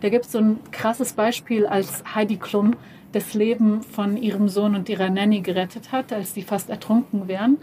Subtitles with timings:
[0.00, 2.76] Da gibt es so ein krasses Beispiel, als Heidi Klum
[3.12, 7.58] das Leben von ihrem Sohn und ihrer Nanny gerettet hat, als die fast ertrunken wären.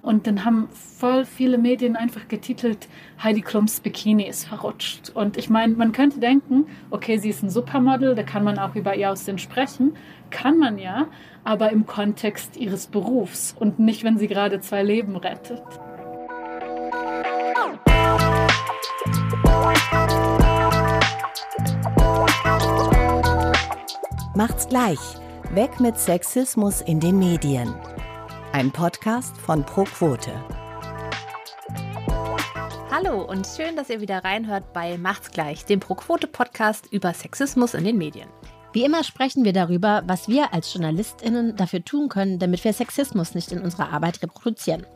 [0.00, 2.88] Und dann haben voll viele Medien einfach getitelt,
[3.22, 5.10] Heidi Klums Bikini ist verrutscht.
[5.14, 8.74] Und ich meine, man könnte denken, okay, sie ist ein Supermodel, da kann man auch
[8.74, 9.94] über ihr Aussehen sprechen.
[10.30, 11.06] Kann man ja,
[11.44, 15.62] aber im Kontext ihres Berufs und nicht, wenn sie gerade zwei Leben rettet.
[24.34, 24.98] Macht's gleich.
[25.52, 27.74] Weg mit Sexismus in den Medien.
[28.52, 30.32] Ein Podcast von ProQuote.
[32.90, 37.84] Hallo und schön, dass ihr wieder reinhört bei Macht's gleich, dem ProQuote-Podcast über Sexismus in
[37.84, 38.30] den Medien.
[38.72, 43.34] Wie immer sprechen wir darüber, was wir als JournalistInnen dafür tun können, damit wir Sexismus
[43.34, 44.86] nicht in unserer Arbeit reproduzieren.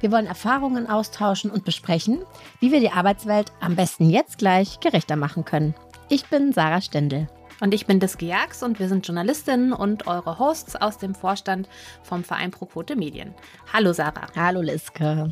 [0.00, 2.22] Wir wollen Erfahrungen austauschen und besprechen,
[2.60, 5.74] wie wir die Arbeitswelt am besten jetzt gleich gerechter machen können.
[6.08, 7.28] Ich bin Sarah Stendel.
[7.60, 11.68] Und ich bin Diske Jax und wir sind Journalistinnen und eure Hosts aus dem Vorstand
[12.02, 13.34] vom Verein Pro Quote Medien.
[13.72, 14.28] Hallo Sarah.
[14.36, 15.30] Hallo Liske.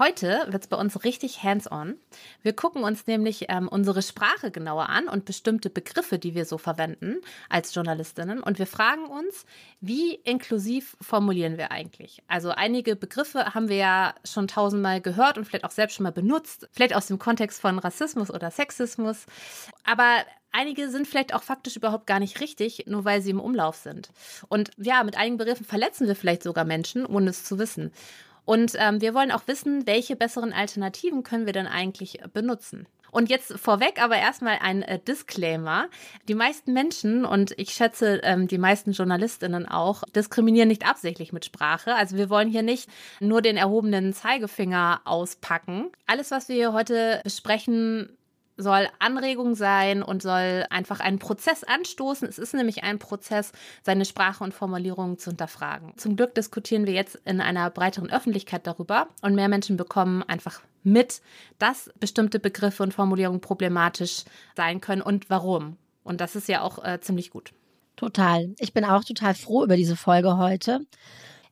[0.00, 1.98] Heute wird es bei uns richtig hands-on.
[2.42, 6.56] Wir gucken uns nämlich ähm, unsere Sprache genauer an und bestimmte Begriffe, die wir so
[6.56, 7.16] verwenden
[7.50, 8.42] als Journalistinnen.
[8.42, 9.44] Und wir fragen uns,
[9.82, 12.22] wie inklusiv formulieren wir eigentlich?
[12.28, 16.12] Also einige Begriffe haben wir ja schon tausendmal gehört und vielleicht auch selbst schon mal
[16.12, 19.26] benutzt, vielleicht aus dem Kontext von Rassismus oder Sexismus.
[19.84, 23.76] Aber Einige sind vielleicht auch faktisch überhaupt gar nicht richtig, nur weil sie im Umlauf
[23.76, 24.10] sind.
[24.48, 27.92] Und ja, mit einigen Begriffen verletzen wir vielleicht sogar Menschen, ohne es zu wissen.
[28.44, 32.86] Und ähm, wir wollen auch wissen, welche besseren Alternativen können wir denn eigentlich benutzen.
[33.10, 35.88] Und jetzt vorweg aber erstmal ein äh, Disclaimer.
[36.28, 41.44] Die meisten Menschen und ich schätze ähm, die meisten Journalistinnen auch diskriminieren nicht absichtlich mit
[41.44, 41.94] Sprache.
[41.94, 45.90] Also wir wollen hier nicht nur den erhobenen Zeigefinger auspacken.
[46.06, 48.16] Alles, was wir hier heute besprechen,
[48.60, 52.28] soll Anregung sein und soll einfach einen Prozess anstoßen.
[52.28, 55.92] Es ist nämlich ein Prozess, seine Sprache und Formulierungen zu hinterfragen.
[55.96, 60.60] Zum Glück diskutieren wir jetzt in einer breiteren Öffentlichkeit darüber und mehr Menschen bekommen einfach
[60.82, 61.20] mit,
[61.58, 64.24] dass bestimmte Begriffe und Formulierungen problematisch
[64.56, 65.76] sein können und warum.
[66.04, 67.52] Und das ist ja auch äh, ziemlich gut.
[67.96, 68.54] Total.
[68.58, 70.80] Ich bin auch total froh über diese Folge heute.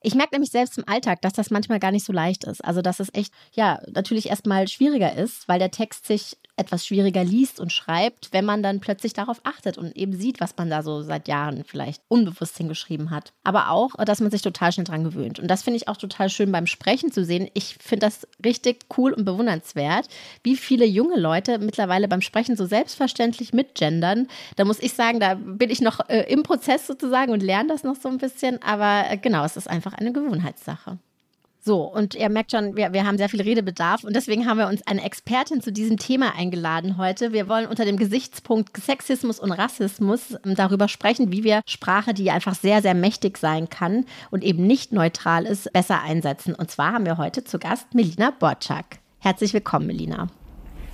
[0.01, 2.65] Ich merke nämlich selbst im Alltag, dass das manchmal gar nicht so leicht ist.
[2.65, 7.25] Also, dass es echt, ja, natürlich erstmal schwieriger ist, weil der Text sich etwas schwieriger
[7.25, 10.83] liest und schreibt, wenn man dann plötzlich darauf achtet und eben sieht, was man da
[10.83, 13.33] so seit Jahren vielleicht unbewusst hingeschrieben hat.
[13.45, 15.39] Aber auch, dass man sich total schnell dran gewöhnt.
[15.39, 17.49] Und das finde ich auch total schön beim Sprechen zu sehen.
[17.55, 20.09] Ich finde das richtig cool und bewundernswert,
[20.43, 24.29] wie viele junge Leute mittlerweile beim Sprechen so selbstverständlich mitgendern.
[24.57, 27.85] Da muss ich sagen, da bin ich noch äh, im Prozess sozusagen und lerne das
[27.85, 28.63] noch so ein bisschen.
[28.63, 30.99] Aber äh, genau, es ist einfach eine Gewohnheitssache.
[31.69, 34.69] So, und ihr merkt schon, wir, wir haben sehr viel Redebedarf und deswegen haben wir
[34.69, 37.35] uns eine Expertin zu diesem Thema eingeladen heute.
[37.35, 42.31] Wir wollen unter dem Gesichtspunkt Sexismus und Rassismus ähm, darüber sprechen, wie wir Sprache, die
[42.31, 46.55] einfach sehr, sehr mächtig sein kann und eben nicht neutral ist, besser einsetzen.
[46.55, 49.01] Und zwar haben wir heute zu Gast Melina Borczak.
[49.19, 50.29] Herzlich willkommen, Melina.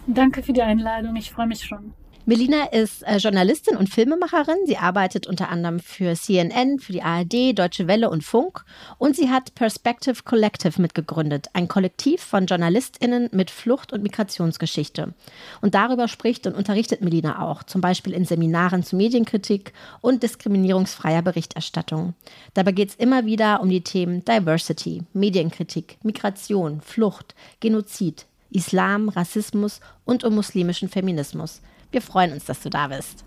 [0.09, 1.15] Danke für die Einladung.
[1.15, 1.95] Ich freue mich schon.
[2.27, 4.57] Melina ist äh, Journalistin und Filmemacherin.
[4.65, 8.65] Sie arbeitet unter anderem für CNN, für die ARD, Deutsche Welle und Funk.
[8.97, 15.13] Und sie hat Perspective Collective mitgegründet, ein Kollektiv von JournalistInnen mit Flucht- und Migrationsgeschichte.
[15.61, 21.21] Und darüber spricht und unterrichtet Melina auch, zum Beispiel in Seminaren zu Medienkritik und diskriminierungsfreier
[21.21, 22.15] Berichterstattung.
[22.55, 29.81] Dabei geht es immer wieder um die Themen Diversity, Medienkritik, Migration, Flucht, Genozid, Islam, Rassismus
[30.07, 31.61] und um muslimischen Feminismus.
[31.95, 33.25] Wir freuen uns, dass du da bist.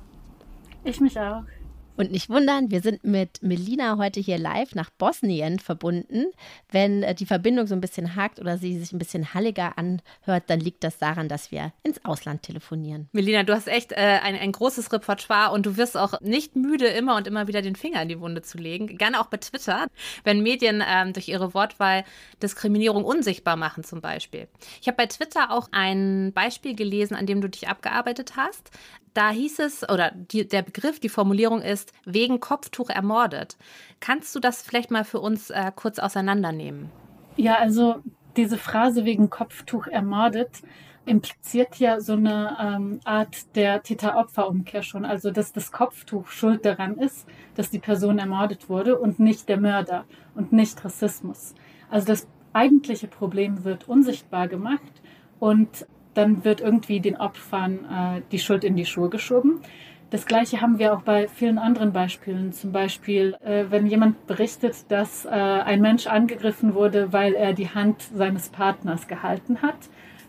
[0.83, 1.43] Ich mich auch.
[1.97, 6.27] Und nicht wundern, wir sind mit Melina heute hier live nach Bosnien verbunden.
[6.71, 10.43] Wenn äh, die Verbindung so ein bisschen hakt oder sie sich ein bisschen halliger anhört,
[10.45, 13.09] dann liegt das daran, dass wir ins Ausland telefonieren.
[13.13, 16.85] Melina, du hast echt äh, ein, ein großes Repertoire und du wirst auch nicht müde,
[16.85, 18.95] immer und immer wieder den Finger in die Wunde zu legen.
[18.97, 19.87] Gerne auch bei Twitter,
[20.23, 22.03] wenn Medien ähm, durch ihre Wortwahl
[22.43, 24.47] Diskriminierung unsichtbar machen zum Beispiel.
[24.81, 28.69] Ich habe bei Twitter auch ein Beispiel gelesen, an dem du dich abgearbeitet hast.
[29.17, 33.57] Da hieß es, oder die, der Begriff, die Formulierung ist, wegen Kopftuch ermordet.
[33.99, 36.91] Kannst du das vielleicht mal für uns äh, kurz auseinandernehmen?
[37.35, 37.95] Ja, also
[38.35, 40.61] diese Phrase wegen Kopftuch ermordet
[41.07, 45.03] impliziert ja so eine ähm, Art der Täter-Opfer-Umkehr schon.
[45.03, 47.25] Also, dass das Kopftuch schuld daran ist,
[47.55, 50.05] dass die Person ermordet wurde und nicht der Mörder
[50.35, 51.55] und nicht Rassismus.
[51.89, 55.01] Also, das eigentliche Problem wird unsichtbar gemacht
[55.39, 55.87] und
[56.17, 59.61] dann wird irgendwie den Opfern äh, die Schuld in die Schuhe geschoben.
[60.09, 62.53] Das gleiche haben wir auch bei vielen anderen Beispielen.
[62.53, 67.69] Zum Beispiel, äh, wenn jemand berichtet, dass äh, ein Mensch angegriffen wurde, weil er die
[67.69, 69.77] Hand seines Partners gehalten hat,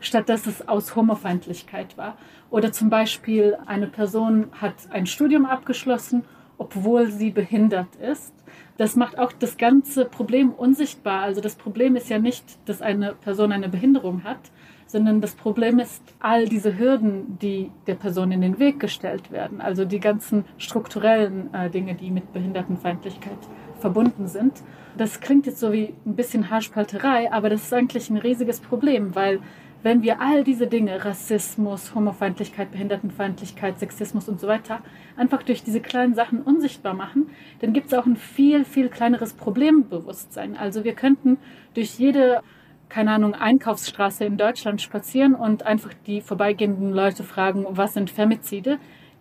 [0.01, 2.19] statt dass es aus Homofeindlichkeit war.
[2.51, 6.25] Oder zum Beispiel eine Person hat ein Studium abgeschlossen,
[6.59, 8.35] obwohl sie behindert ist.
[8.79, 11.23] Das macht auch das ganze Problem unsichtbar.
[11.23, 14.41] Also das Problem ist ja nicht, dass eine Person eine Behinderung hat,
[14.89, 19.61] sondern das Problem ist all diese Hürden, die der Person in den Weg gestellt werden.
[19.61, 23.39] Also die ganzen strukturellen äh, Dinge, die mit Behindertenfeindlichkeit
[23.79, 24.55] verbunden sind.
[24.97, 29.15] Das klingt jetzt so wie ein bisschen Haarspalterei, aber das ist eigentlich ein riesiges Problem,
[29.15, 29.41] weil
[29.83, 34.81] wenn wir all diese Dinge, Rassismus, Homofeindlichkeit, Behindertenfeindlichkeit, Sexismus und so weiter,
[35.17, 37.31] einfach durch diese kleinen Sachen unsichtbar machen,
[37.61, 40.57] dann gibt es auch ein viel, viel kleineres Problembewusstsein.
[40.57, 41.39] Also wir könnten
[41.75, 42.43] durch jede,
[42.89, 48.79] keine Ahnung, Einkaufsstraße in Deutschland spazieren und einfach die vorbeigehenden Leute fragen, was sind Femizide?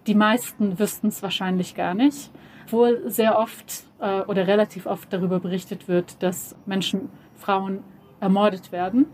[0.08, 2.32] Die meisten wüssten es wahrscheinlich gar nicht,
[2.66, 7.84] obwohl sehr oft äh, oder relativ oft darüber berichtet wird, dass Menschen, Frauen
[8.20, 9.06] ermordet werden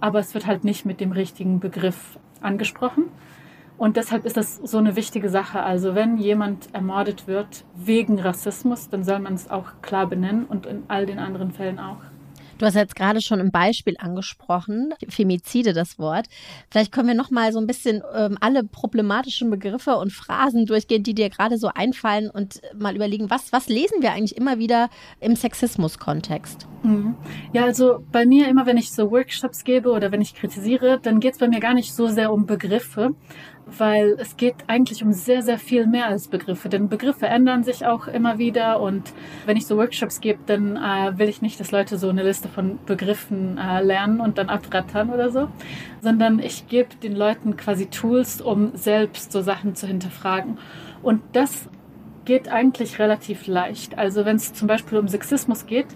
[0.00, 3.04] aber es wird halt nicht mit dem richtigen Begriff angesprochen.
[3.76, 5.62] Und deshalb ist das so eine wichtige Sache.
[5.62, 10.66] Also wenn jemand ermordet wird wegen Rassismus, dann soll man es auch klar benennen und
[10.66, 12.00] in all den anderen Fällen auch.
[12.58, 16.26] Du hast jetzt gerade schon im Beispiel angesprochen, Femizide das Wort.
[16.70, 21.04] Vielleicht können wir noch mal so ein bisschen ähm, alle problematischen Begriffe und Phrasen durchgehen,
[21.04, 24.90] die dir gerade so einfallen und mal überlegen, was, was lesen wir eigentlich immer wieder
[25.20, 26.66] im Sexismus-Kontext?
[26.82, 27.14] Mhm.
[27.52, 31.20] Ja, also bei mir immer, wenn ich so Workshops gebe oder wenn ich kritisiere, dann
[31.20, 33.14] geht es bei mir gar nicht so sehr um Begriffe,
[33.76, 36.68] weil es geht eigentlich um sehr, sehr viel mehr als Begriffe.
[36.68, 39.12] Denn Begriffe ändern sich auch immer wieder und
[39.46, 42.48] wenn ich so Workshops gebe, dann äh, will ich nicht, dass Leute so eine Liste
[42.48, 45.48] von Begriffen äh, lernen und dann abrattern oder so,
[46.00, 50.58] sondern ich gebe den Leuten quasi Tools, um selbst so Sachen zu hinterfragen.
[51.02, 51.68] Und das
[52.24, 53.96] geht eigentlich relativ leicht.
[53.96, 55.86] Also wenn es zum Beispiel um Sexismus geht,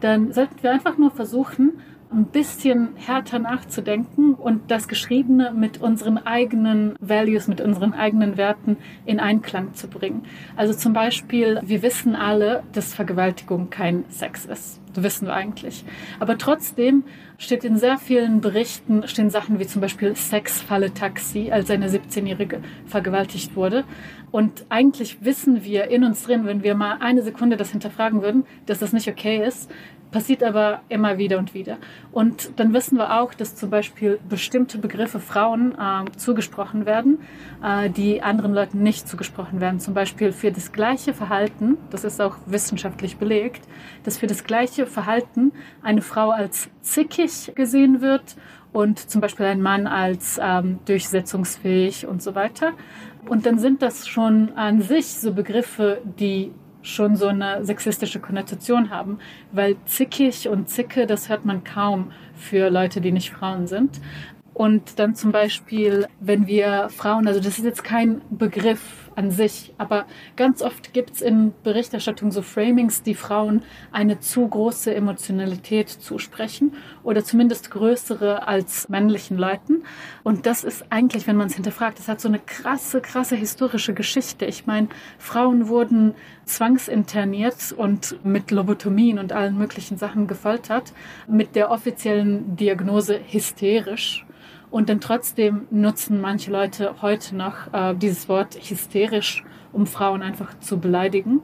[0.00, 1.80] dann sollten wir einfach nur versuchen,
[2.12, 8.76] ein bisschen härter nachzudenken und das Geschriebene mit unseren eigenen Values, mit unseren eigenen Werten
[9.06, 10.24] in Einklang zu bringen.
[10.56, 14.80] Also zum Beispiel, wir wissen alle, dass Vergewaltigung kein Sex ist.
[14.92, 15.84] Das wissen wir eigentlich.
[16.18, 17.04] Aber trotzdem
[17.38, 22.60] steht in sehr vielen Berichten stehen Sachen wie zum Beispiel Sexfalle Taxi, als eine 17-Jährige
[22.86, 23.84] vergewaltigt wurde.
[24.32, 28.44] Und eigentlich wissen wir in uns drin, wenn wir mal eine Sekunde das hinterfragen würden,
[28.66, 29.70] dass das nicht okay ist,
[30.10, 31.78] passiert aber immer wieder und wieder.
[32.12, 37.18] Und dann wissen wir auch, dass zum Beispiel bestimmte Begriffe Frauen äh, zugesprochen werden,
[37.62, 39.80] äh, die anderen Leuten nicht zugesprochen werden.
[39.80, 43.66] Zum Beispiel für das gleiche Verhalten, das ist auch wissenschaftlich belegt,
[44.04, 45.52] dass für das gleiche Verhalten
[45.82, 48.36] eine Frau als zickig gesehen wird
[48.72, 52.72] und zum Beispiel ein Mann als ähm, durchsetzungsfähig und so weiter.
[53.28, 56.52] Und dann sind das schon an sich so Begriffe, die
[56.82, 59.18] schon so eine sexistische Konnotation haben,
[59.52, 64.00] weil zickig und zicke, das hört man kaum für Leute, die nicht Frauen sind.
[64.54, 69.74] Und dann zum Beispiel, wenn wir Frauen, also das ist jetzt kein Begriff an sich,
[69.76, 73.62] aber ganz oft gibt es in Berichterstattung so Framings, die Frauen
[73.92, 76.72] eine zu große Emotionalität zusprechen
[77.02, 79.82] oder zumindest größere als männlichen Leuten.
[80.22, 83.92] Und das ist eigentlich, wenn man es hinterfragt, das hat so eine krasse, krasse historische
[83.92, 84.46] Geschichte.
[84.46, 84.88] Ich meine,
[85.18, 86.14] Frauen wurden
[86.46, 90.94] zwangsinterniert und mit Lobotomien und allen möglichen Sachen gefoltert,
[91.28, 94.24] mit der offiziellen Diagnose hysterisch
[94.70, 100.58] und dann trotzdem nutzen manche Leute heute noch äh, dieses Wort hysterisch, um Frauen einfach
[100.60, 101.40] zu beleidigen.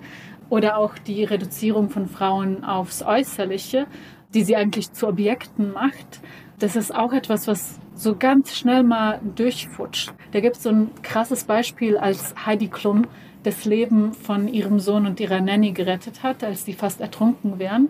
[0.49, 3.87] Oder auch die Reduzierung von Frauen aufs Äußerliche,
[4.33, 6.21] die sie eigentlich zu Objekten macht.
[6.59, 10.13] Das ist auch etwas, was so ganz schnell mal durchfutscht.
[10.33, 13.07] Da gibt es so ein krasses Beispiel, als Heidi Klum
[13.43, 17.89] das Leben von ihrem Sohn und ihrer Nanny gerettet hat, als die fast ertrunken wären.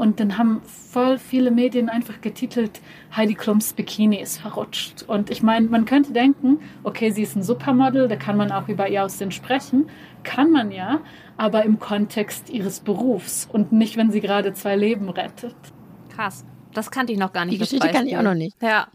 [0.00, 2.80] Und dann haben voll viele Medien einfach getitelt,
[3.14, 5.02] Heidi Klums Bikini ist verrutscht.
[5.02, 8.66] Und ich meine, man könnte denken, okay, sie ist ein Supermodel, da kann man auch
[8.68, 9.90] über ihr Aussehen sprechen.
[10.22, 11.00] Kann man ja,
[11.36, 15.54] aber im Kontext ihres Berufs und nicht, wenn sie gerade zwei Leben rettet.
[16.08, 16.46] Krass.
[16.72, 17.56] Das kannte ich noch gar nicht.
[17.56, 18.56] Die Geschichte kann ich auch noch nicht.
[18.62, 18.86] Ja.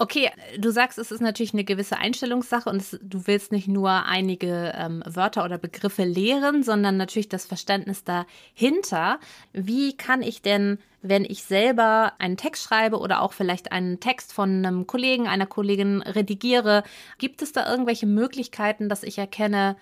[0.00, 4.04] Okay, du sagst, es ist natürlich eine gewisse Einstellungssache und es, du willst nicht nur
[4.04, 9.18] einige ähm, Wörter oder Begriffe lehren, sondern natürlich das Verständnis dahinter.
[9.52, 14.32] Wie kann ich denn, wenn ich selber einen Text schreibe oder auch vielleicht einen Text
[14.32, 16.84] von einem Kollegen, einer Kollegin redigiere,
[17.18, 19.76] gibt es da irgendwelche Möglichkeiten, dass ich erkenne,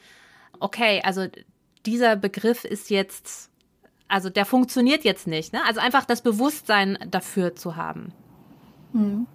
[0.60, 1.26] okay, also
[1.84, 3.50] dieser Begriff ist jetzt,
[4.08, 5.52] also der funktioniert jetzt nicht.
[5.52, 5.60] Ne?
[5.66, 8.14] Also einfach das Bewusstsein dafür zu haben.
[8.94, 9.26] Mhm.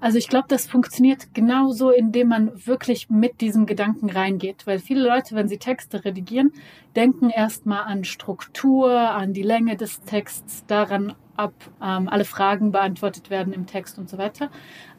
[0.00, 4.66] Also ich glaube, das funktioniert genauso, indem man wirklich mit diesem Gedanken reingeht.
[4.66, 6.52] Weil viele Leute, wenn sie Texte redigieren,
[6.94, 13.30] denken erstmal an Struktur, an die Länge des Texts, daran, ob ähm, alle Fragen beantwortet
[13.30, 14.50] werden im Text und so weiter.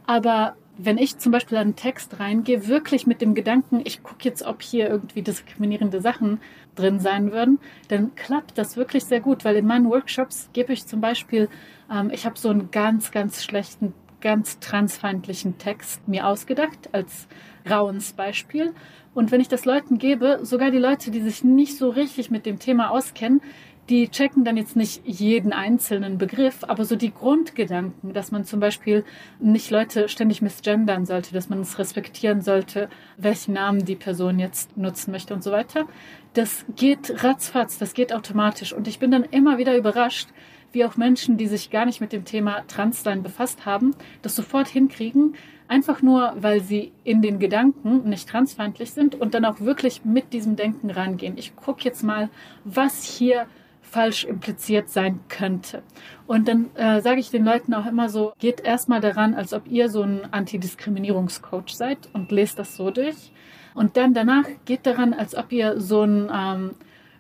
[0.06, 4.44] Aber wenn ich zum Beispiel einen Text reingehe, wirklich mit dem Gedanken, ich gucke jetzt,
[4.44, 6.40] ob hier irgendwie diskriminierende Sachen
[6.76, 10.86] drin sein würden, dann klappt das wirklich sehr gut, weil in meinen Workshops gebe ich
[10.86, 11.50] zum Beispiel,
[11.92, 17.28] ähm, ich habe so einen ganz, ganz schlechten, ganz transfeindlichen Text mir ausgedacht als
[17.70, 18.74] Rauensbeispiel.
[19.14, 22.46] Und wenn ich das Leuten gebe, sogar die Leute, die sich nicht so richtig mit
[22.46, 23.42] dem Thema auskennen,
[23.90, 28.60] die checken dann jetzt nicht jeden einzelnen Begriff, aber so die Grundgedanken, dass man zum
[28.60, 29.06] Beispiel
[29.40, 34.76] nicht Leute ständig misgendern sollte, dass man es respektieren sollte, welchen Namen die Person jetzt
[34.76, 35.86] nutzen möchte und so weiter.
[36.34, 38.74] Das geht ratzfatz, das geht automatisch.
[38.74, 40.28] Und ich bin dann immer wieder überrascht,
[40.72, 44.68] wie auch Menschen, die sich gar nicht mit dem Thema Transsein befasst haben, das sofort
[44.68, 45.36] hinkriegen,
[45.68, 50.34] einfach nur, weil sie in den Gedanken nicht transfeindlich sind und dann auch wirklich mit
[50.34, 51.38] diesem Denken rangehen.
[51.38, 52.30] Ich gucke jetzt mal,
[52.64, 53.48] was hier
[53.82, 55.82] falsch impliziert sein könnte.
[56.26, 59.68] Und dann äh, sage ich den Leuten auch immer so, geht erstmal daran, als ob
[59.68, 63.32] ihr so ein Antidiskriminierungscoach seid und lest das so durch.
[63.74, 66.72] Und dann danach geht daran, als ob ihr so ein ähm,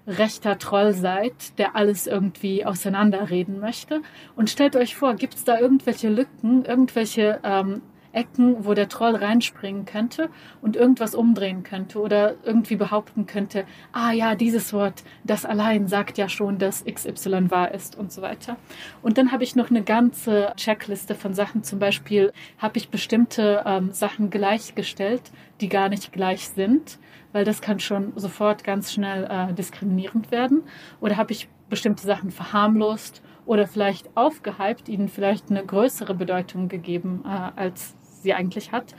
[0.08, 4.02] rechter Troll seid, der alles irgendwie auseinanderreden möchte.
[4.36, 7.82] Und stellt euch vor, gibt es da irgendwelche Lücken, irgendwelche ähm,
[8.18, 10.30] Ecken, wo der Troll reinspringen könnte
[10.62, 16.18] und irgendwas umdrehen könnte oder irgendwie behaupten könnte, ah ja, dieses Wort, das allein sagt
[16.18, 18.58] ja schon, dass XY wahr ist und so weiter.
[19.04, 21.64] Und dann habe ich noch eine ganze Checkliste von Sachen.
[21.64, 25.22] Zum Beispiel habe ich bestimmte ähm, Sachen gleichgestellt,
[25.62, 26.98] die gar nicht gleich sind,
[27.38, 30.64] weil das kann schon sofort ganz schnell äh, diskriminierend werden.
[31.02, 37.24] Oder habe ich bestimmte Sachen verharmlost oder vielleicht aufgehypt, ihnen vielleicht eine größere Bedeutung gegeben,
[37.26, 38.96] äh, als sie eigentlich hat?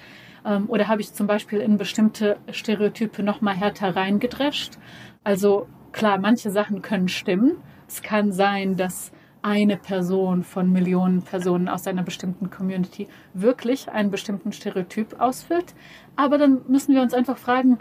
[0.47, 4.75] Ähm, oder habe ich zum Beispiel in bestimmte Stereotype noch mal härter reingedrescht?
[5.25, 7.57] Also klar, manche Sachen können stimmen.
[7.88, 9.11] Es kann sein, dass
[9.42, 15.75] eine Person von Millionen Personen aus einer bestimmten Community wirklich einen bestimmten Stereotyp ausfüllt.
[16.14, 17.78] Aber dann müssen wir uns einfach fragen,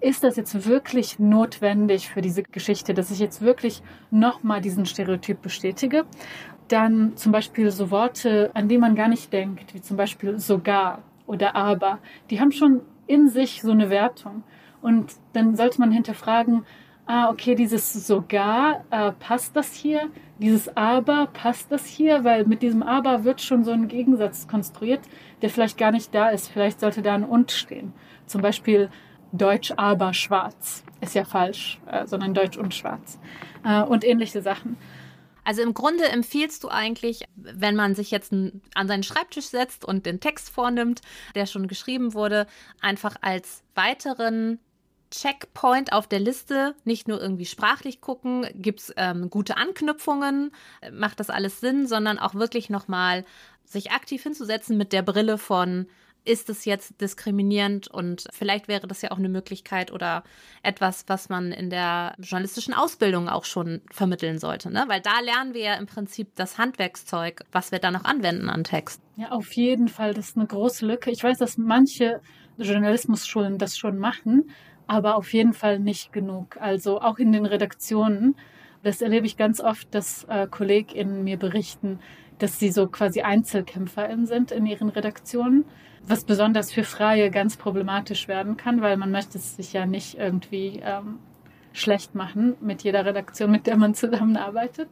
[0.00, 5.42] ist das jetzt wirklich notwendig für diese Geschichte, dass ich jetzt wirklich nochmal diesen Stereotyp
[5.42, 6.04] bestätige?
[6.68, 11.02] Dann zum Beispiel so Worte, an die man gar nicht denkt, wie zum Beispiel sogar
[11.26, 11.98] oder aber,
[12.30, 14.42] die haben schon in sich so eine Wertung.
[14.82, 16.64] Und dann sollte man hinterfragen,
[17.06, 20.08] ah, okay, dieses sogar, äh, passt das hier?
[20.38, 22.24] Dieses aber, passt das hier?
[22.24, 25.00] Weil mit diesem aber wird schon so ein Gegensatz konstruiert,
[25.42, 26.48] der vielleicht gar nicht da ist.
[26.48, 27.92] Vielleicht sollte da ein und stehen.
[28.26, 28.90] Zum Beispiel
[29.32, 30.84] Deutsch aber schwarz.
[31.00, 33.18] Ist ja falsch, äh, sondern Deutsch und schwarz.
[33.64, 34.76] Äh, und ähnliche Sachen.
[35.44, 40.06] Also im Grunde empfiehlst du eigentlich, wenn man sich jetzt an seinen Schreibtisch setzt und
[40.06, 41.00] den Text vornimmt,
[41.34, 42.46] der schon geschrieben wurde,
[42.80, 44.58] einfach als weiteren
[45.10, 50.52] Checkpoint auf der Liste, nicht nur irgendwie sprachlich gucken, gibt es ähm, gute Anknüpfungen,
[50.92, 53.24] macht das alles Sinn, sondern auch wirklich nochmal
[53.64, 55.86] sich aktiv hinzusetzen mit der Brille von,
[56.24, 60.22] ist es jetzt diskriminierend und vielleicht wäre das ja auch eine Möglichkeit oder
[60.62, 64.84] etwas, was man in der journalistischen Ausbildung auch schon vermitteln sollte, ne?
[64.88, 68.64] Weil da lernen wir ja im Prinzip das Handwerkszeug, was wir da noch anwenden an
[68.64, 69.02] Text.
[69.16, 70.14] Ja, auf jeden Fall.
[70.14, 71.10] Das ist eine große Lücke.
[71.10, 72.20] Ich weiß, dass manche
[72.58, 74.50] Journalismusschulen das schon machen,
[74.86, 76.56] aber auf jeden Fall nicht genug.
[76.60, 78.36] Also auch in den Redaktionen.
[78.82, 82.00] Das erlebe ich ganz oft, dass äh, KollegInnen mir berichten,
[82.38, 85.64] dass sie so quasi EinzelkämpferInnen sind in ihren Redaktionen
[86.06, 90.18] was besonders für Freie ganz problematisch werden kann, weil man möchte es sich ja nicht
[90.18, 91.18] irgendwie ähm,
[91.72, 94.88] schlecht machen mit jeder Redaktion, mit der man zusammenarbeitet.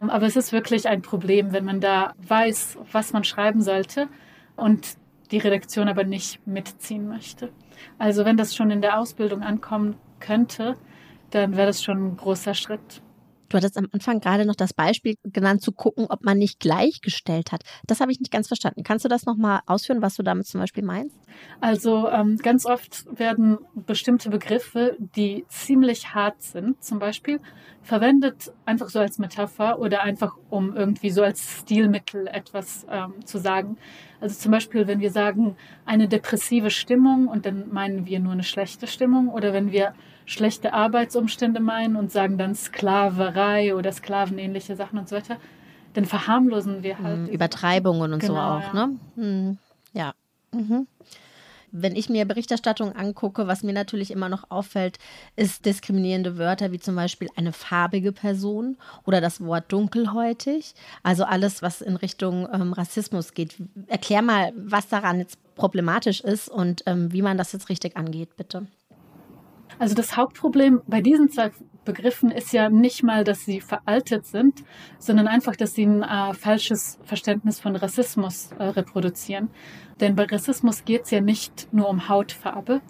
[0.00, 4.08] Aber es ist wirklich ein Problem, wenn man da weiß, was man schreiben sollte
[4.56, 4.96] und
[5.30, 7.50] die Redaktion aber nicht mitziehen möchte.
[7.98, 10.76] Also wenn das schon in der Ausbildung ankommen könnte,
[11.30, 13.02] dann wäre das schon ein großer Schritt.
[13.48, 17.52] Du hattest am Anfang gerade noch das Beispiel genannt, zu gucken, ob man nicht gleichgestellt
[17.52, 17.62] hat.
[17.86, 18.82] Das habe ich nicht ganz verstanden.
[18.82, 21.16] Kannst du das nochmal ausführen, was du damit zum Beispiel meinst?
[21.60, 27.40] Also ähm, ganz oft werden bestimmte Begriffe, die ziemlich hart sind, zum Beispiel,
[27.82, 33.38] verwendet einfach so als Metapher oder einfach um irgendwie so als Stilmittel etwas ähm, zu
[33.38, 33.78] sagen.
[34.20, 38.42] Also zum Beispiel, wenn wir sagen, eine depressive Stimmung und dann meinen wir nur eine
[38.42, 39.94] schlechte Stimmung oder wenn wir
[40.28, 45.38] schlechte Arbeitsumstände meinen und sagen dann Sklaverei oder sklavenähnliche Sachen und so weiter,
[45.94, 47.20] dann verharmlosen wir halt.
[47.20, 48.86] Mhm, Übertreibungen und genau, so auch, ja.
[48.86, 48.98] ne?
[49.16, 49.58] Mhm.
[49.94, 50.12] Ja.
[50.52, 50.86] Mhm.
[51.70, 54.98] Wenn ich mir Berichterstattung angucke, was mir natürlich immer noch auffällt,
[55.36, 60.74] ist diskriminierende Wörter wie zum Beispiel eine farbige Person oder das Wort dunkelhäutig.
[61.02, 63.56] Also alles, was in Richtung ähm, Rassismus geht.
[63.86, 68.36] Erklär mal, was daran jetzt problematisch ist und ähm, wie man das jetzt richtig angeht,
[68.36, 68.66] bitte.
[69.78, 71.50] Also das Hauptproblem bei diesen zwei
[71.84, 74.62] Begriffen ist ja nicht mal, dass sie veraltet sind,
[74.98, 79.48] sondern einfach, dass sie ein äh, falsches Verständnis von Rassismus äh, reproduzieren.
[80.00, 82.80] Denn bei Rassismus geht es ja nicht nur um Hautfarbe,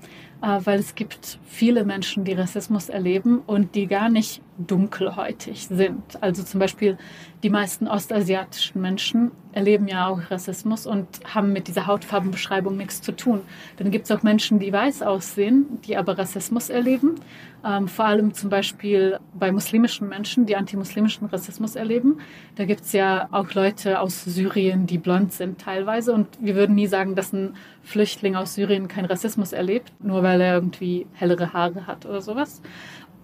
[0.43, 6.03] äh, weil es gibt viele Menschen, die Rassismus erleben und die gar nicht dunkelhäutig sind.
[6.21, 6.99] Also zum Beispiel
[7.43, 13.13] die meisten ostasiatischen Menschen erleben ja auch Rassismus und haben mit dieser Hautfarbenbeschreibung nichts zu
[13.13, 13.41] tun.
[13.77, 17.17] Dann gibt es auch Menschen, die weiß aussehen, die aber Rassismus erleben.
[17.65, 22.19] Ähm, vor allem zum Beispiel bei muslimischen Menschen, die antimuslimischen Rassismus erleben.
[22.55, 26.13] Da gibt es ja auch Leute aus Syrien, die blond sind teilweise.
[26.13, 30.41] Und wir würden nie sagen, dass ein Flüchtling aus Syrien keinen Rassismus erlebt, nur weil
[30.41, 32.63] er irgendwie hellere Haare hat oder sowas.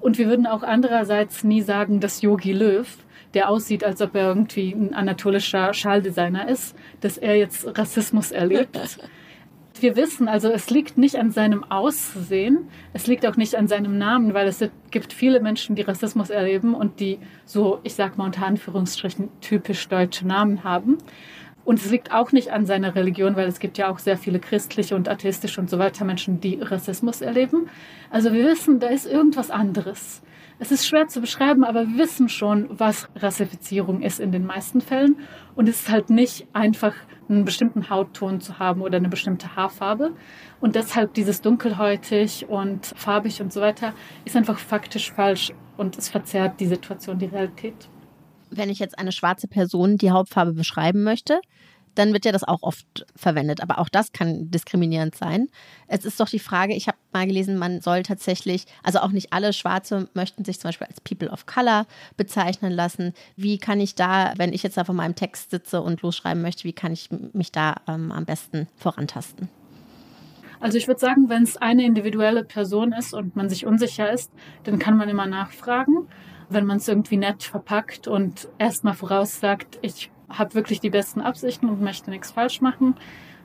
[0.01, 2.87] Und wir würden auch andererseits nie sagen, dass Yogi Löw,
[3.33, 8.79] der aussieht, als ob er irgendwie ein anatolischer Schaldesigner ist, dass er jetzt Rassismus erlebt.
[9.81, 13.99] Wir wissen, also es liegt nicht an seinem Aussehen, es liegt auch nicht an seinem
[13.99, 14.63] Namen, weil es
[14.93, 19.89] gibt viele Menschen, die Rassismus erleben und die so, ich sag mal unter Anführungsstrichen, typisch
[19.89, 20.99] deutsche Namen haben.
[21.65, 24.39] Und es liegt auch nicht an seiner Religion, weil es gibt ja auch sehr viele
[24.39, 27.69] christliche und atheistische und so weiter Menschen, die Rassismus erleben.
[28.11, 30.23] Also wir wissen, da ist irgendwas anderes.
[30.59, 34.81] Es ist schwer zu beschreiben, aber wir wissen schon, was Rassifizierung ist in den meisten
[34.81, 35.17] Fällen.
[35.57, 36.95] Und es ist halt nicht einfach
[37.29, 40.13] einen bestimmten Hautton zu haben oder eine bestimmte Haarfarbe.
[40.61, 43.95] Und deshalb dieses dunkelhäutig und farbig und so weiter
[44.25, 47.89] ist einfach faktisch falsch und es verzerrt die Situation, die Realität
[48.57, 51.41] wenn ich jetzt eine schwarze Person die Hauptfarbe beschreiben möchte,
[51.95, 53.63] dann wird ja das auch oft verwendet.
[53.63, 55.49] Aber auch das kann diskriminierend sein.
[55.87, 59.33] Es ist doch die Frage, ich habe mal gelesen, man soll tatsächlich, also auch nicht
[59.33, 63.13] alle Schwarze möchten sich zum Beispiel als People of Color bezeichnen lassen.
[63.37, 66.65] Wie kann ich da, wenn ich jetzt da vor meinem Text sitze und losschreiben möchte,
[66.65, 69.49] wie kann ich mich da ähm, am besten vorantasten?
[70.61, 74.33] Also ich würde sagen, wenn es eine individuelle Person ist und man sich unsicher ist,
[74.63, 76.09] dann kann man immer nachfragen
[76.49, 81.69] wenn man es irgendwie nett verpackt und erstmal voraussagt, ich habe wirklich die besten Absichten
[81.69, 82.97] und möchte nichts falsch machen.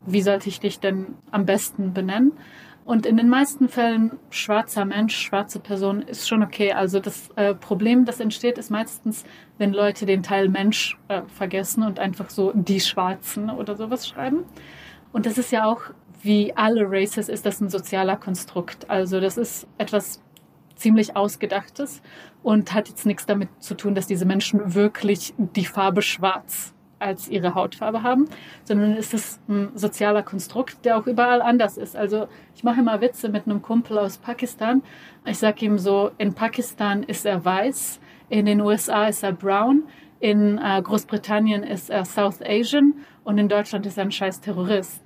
[0.06, 2.34] Wie sollte ich dich denn am besten benennen?
[2.86, 6.72] Und in den meisten Fällen schwarzer Mensch, schwarze Person ist schon okay.
[6.72, 9.26] Also das äh, Problem, das entsteht, ist meistens,
[9.60, 14.46] wenn Leute den Teil Mensch äh, vergessen und einfach so die Schwarzen oder sowas schreiben.
[15.12, 15.82] Und das ist ja auch,
[16.24, 18.90] wie alle Races, ist das ein sozialer Konstrukt.
[18.90, 20.20] Also das ist etwas
[20.76, 22.02] ziemlich ausgedachtes
[22.44, 27.30] und hat jetzt nichts damit zu tun, dass diese Menschen wirklich die Farbe schwarz als
[27.30, 28.26] ihre Hautfarbe haben,
[28.64, 31.96] sondern ist es ein sozialer Konstrukt, der auch überall anders ist.
[31.96, 34.84] Also ich mache immer Witze mit einem Kumpel aus Pakistan.
[35.26, 38.00] Ich sage ihm so, in Pakistan ist er weiß,
[38.30, 39.84] in den USA ist er brown,
[40.20, 45.02] in äh, Großbritannien ist er South Asian und in Deutschland ist er ein scheiß Terrorist.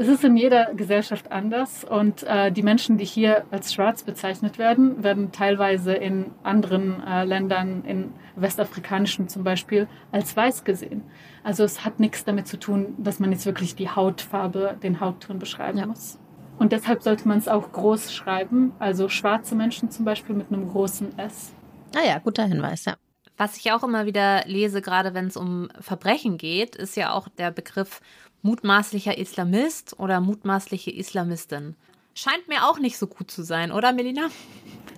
[0.00, 4.56] Es ist in jeder Gesellschaft anders und äh, die Menschen, die hier als schwarz bezeichnet
[4.56, 11.02] werden, werden teilweise in anderen äh, Ländern, in westafrikanischen zum Beispiel, als weiß gesehen.
[11.42, 15.40] Also es hat nichts damit zu tun, dass man jetzt wirklich die Hautfarbe, den Hautton
[15.40, 15.86] beschreiben ja.
[15.86, 16.20] muss.
[16.60, 20.68] Und deshalb sollte man es auch groß schreiben, also schwarze Menschen zum Beispiel mit einem
[20.68, 21.52] großen S.
[21.96, 22.94] Ah ja, guter Hinweis, ja.
[23.36, 27.28] Was ich auch immer wieder lese, gerade wenn es um Verbrechen geht, ist ja auch
[27.28, 28.00] der Begriff
[28.42, 31.74] mutmaßlicher Islamist oder mutmaßliche Islamistin.
[32.14, 34.28] Scheint mir auch nicht so gut zu sein, oder Melina?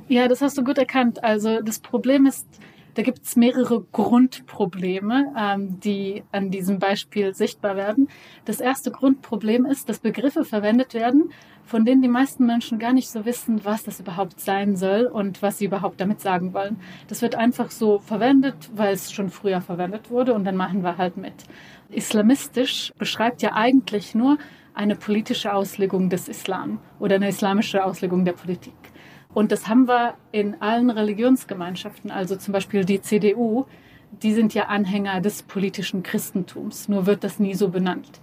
[0.08, 1.22] Ja, das hast du gut erkannt.
[1.22, 2.46] Also das Problem ist,
[2.94, 8.08] da gibt es mehrere Grundprobleme, ähm, die an diesem Beispiel sichtbar werden.
[8.44, 11.32] Das erste Grundproblem ist, dass Begriffe verwendet werden,
[11.64, 15.40] von denen die meisten Menschen gar nicht so wissen, was das überhaupt sein soll und
[15.40, 16.80] was sie überhaupt damit sagen wollen.
[17.08, 20.98] Das wird einfach so verwendet, weil es schon früher verwendet wurde und dann machen wir
[20.98, 21.44] halt mit.
[21.90, 24.38] Islamistisch beschreibt ja eigentlich nur
[24.74, 28.74] eine politische Auslegung des Islam oder eine islamische Auslegung der Politik.
[29.32, 33.66] Und das haben wir in allen Religionsgemeinschaften, also zum Beispiel die CDU,
[34.22, 38.20] die sind ja Anhänger des politischen Christentums, nur wird das nie so benannt.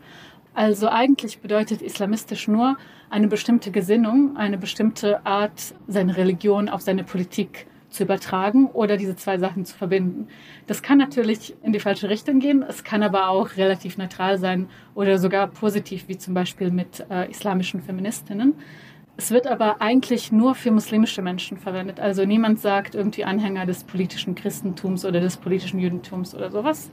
[0.54, 2.78] Also eigentlich bedeutet islamistisch nur
[3.10, 9.16] eine bestimmte Gesinnung, eine bestimmte Art, seine Religion auf seine Politik zu übertragen oder diese
[9.16, 10.28] zwei Sachen zu verbinden.
[10.66, 14.68] Das kann natürlich in die falsche Richtung gehen, es kann aber auch relativ neutral sein
[14.94, 18.56] oder sogar positiv, wie zum Beispiel mit äh, islamischen Feministinnen.
[19.20, 22.00] Es wird aber eigentlich nur für muslimische Menschen verwendet.
[22.00, 26.92] Also niemand sagt irgendwie Anhänger des politischen Christentums oder des politischen Judentums oder sowas.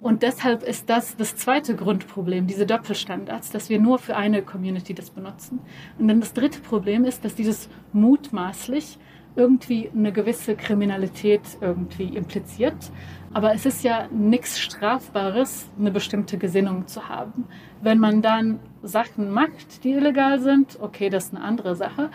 [0.00, 4.94] Und deshalb ist das das zweite Grundproblem, diese Doppelstandards, dass wir nur für eine Community
[4.94, 5.60] das benutzen.
[5.96, 8.98] Und dann das dritte Problem ist, dass dieses mutmaßlich
[9.36, 12.90] irgendwie eine gewisse Kriminalität irgendwie impliziert.
[13.32, 17.44] Aber es ist ja nichts Strafbares, eine bestimmte Gesinnung zu haben.
[17.80, 22.10] Wenn man dann Sachen macht, die illegal sind, okay, das ist eine andere Sache.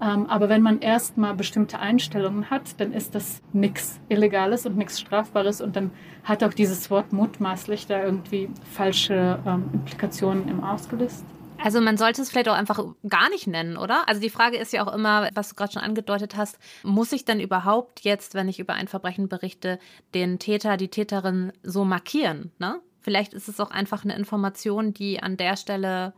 [0.00, 5.00] Ähm, aber wenn man erstmal bestimmte Einstellungen hat, dann ist das nichts Illegales und nichts
[5.00, 5.90] Strafbares und dann
[6.22, 11.24] hat auch dieses Wort mutmaßlich da irgendwie falsche ähm, Implikationen im ausgelöst.
[11.60, 14.08] Also man sollte es vielleicht auch einfach gar nicht nennen, oder?
[14.08, 17.24] Also die Frage ist ja auch immer, was du gerade schon angedeutet hast, muss ich
[17.24, 19.80] denn überhaupt jetzt, wenn ich über ein Verbrechen berichte,
[20.14, 22.52] den Täter, die Täterin so markieren?
[22.58, 22.80] Ne?
[23.00, 26.12] Vielleicht ist es auch einfach eine Information, die an der Stelle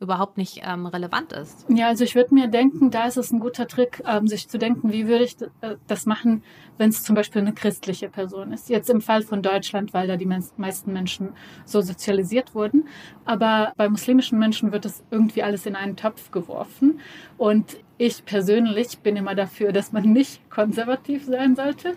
[0.00, 1.66] überhaupt nicht ähm, relevant ist.
[1.68, 4.58] Ja, also ich würde mir denken, da ist es ein guter Trick, ähm, sich zu
[4.58, 6.42] denken, wie würde ich äh, das machen,
[6.78, 8.68] wenn es zum Beispiel eine christliche Person ist.
[8.68, 11.30] Jetzt im Fall von Deutschland, weil da die meisten Menschen
[11.64, 12.88] so sozialisiert wurden.
[13.24, 17.00] Aber bei muslimischen Menschen wird es irgendwie alles in einen Topf geworfen.
[17.38, 21.94] Und ich persönlich bin immer dafür, dass man nicht konservativ sein sollte.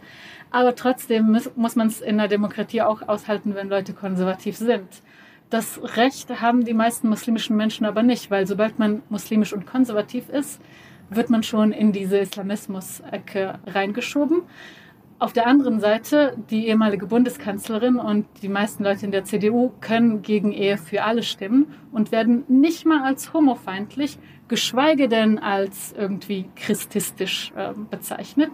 [0.52, 4.88] Aber trotzdem muss, muss man es in der Demokratie auch aushalten, wenn Leute konservativ sind.
[5.50, 10.30] Das Recht haben die meisten muslimischen Menschen aber nicht, weil sobald man muslimisch und konservativ
[10.30, 10.62] ist,
[11.10, 14.42] wird man schon in diese Islamismus-Ecke reingeschoben.
[15.20, 20.22] Auf der anderen Seite, die ehemalige Bundeskanzlerin und die meisten Leute in der CDU können
[20.22, 26.50] gegen Ehe für alle stimmen und werden nicht mal als homofeindlich, geschweige denn als irgendwie
[26.56, 28.52] christistisch äh, bezeichnet.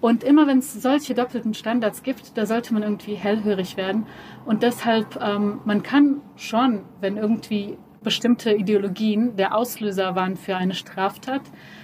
[0.00, 4.06] Und immer wenn es solche doppelten Standards gibt, da sollte man irgendwie hellhörig werden.
[4.44, 10.74] Und deshalb, ähm, man kann schon, wenn irgendwie bestimmte Ideologien der Auslöser waren für eine
[10.74, 11.42] Straftat,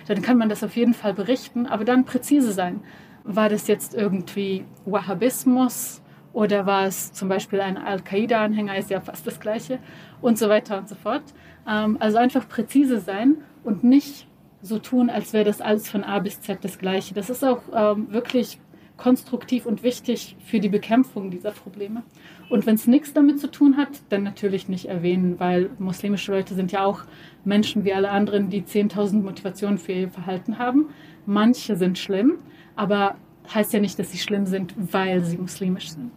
[0.09, 2.81] dann kann man das auf jeden Fall berichten, aber dann präzise sein.
[3.23, 9.27] War das jetzt irgendwie Wahhabismus oder war es zum Beispiel ein Al-Qaida-Anhänger, ist ja fast
[9.27, 9.79] das gleiche
[10.21, 11.23] und so weiter und so fort.
[11.67, 14.27] Ähm, also einfach präzise sein und nicht
[14.63, 17.15] so tun, als wäre das alles von A bis Z das Gleiche.
[17.15, 18.59] Das ist auch ähm, wirklich
[18.97, 22.03] konstruktiv und wichtig für die Bekämpfung dieser Probleme.
[22.51, 26.55] Und wenn es nichts damit zu tun hat, dann natürlich nicht erwähnen, weil muslimische Leute
[26.55, 27.03] sind ja auch
[27.45, 30.89] Menschen wie alle anderen, die 10.000 Motivationen für ihr Verhalten haben.
[31.27, 32.39] Manche sind schlimm,
[32.75, 33.15] aber
[33.55, 36.11] heißt ja nicht, dass sie schlimm sind, weil sie muslimisch sind.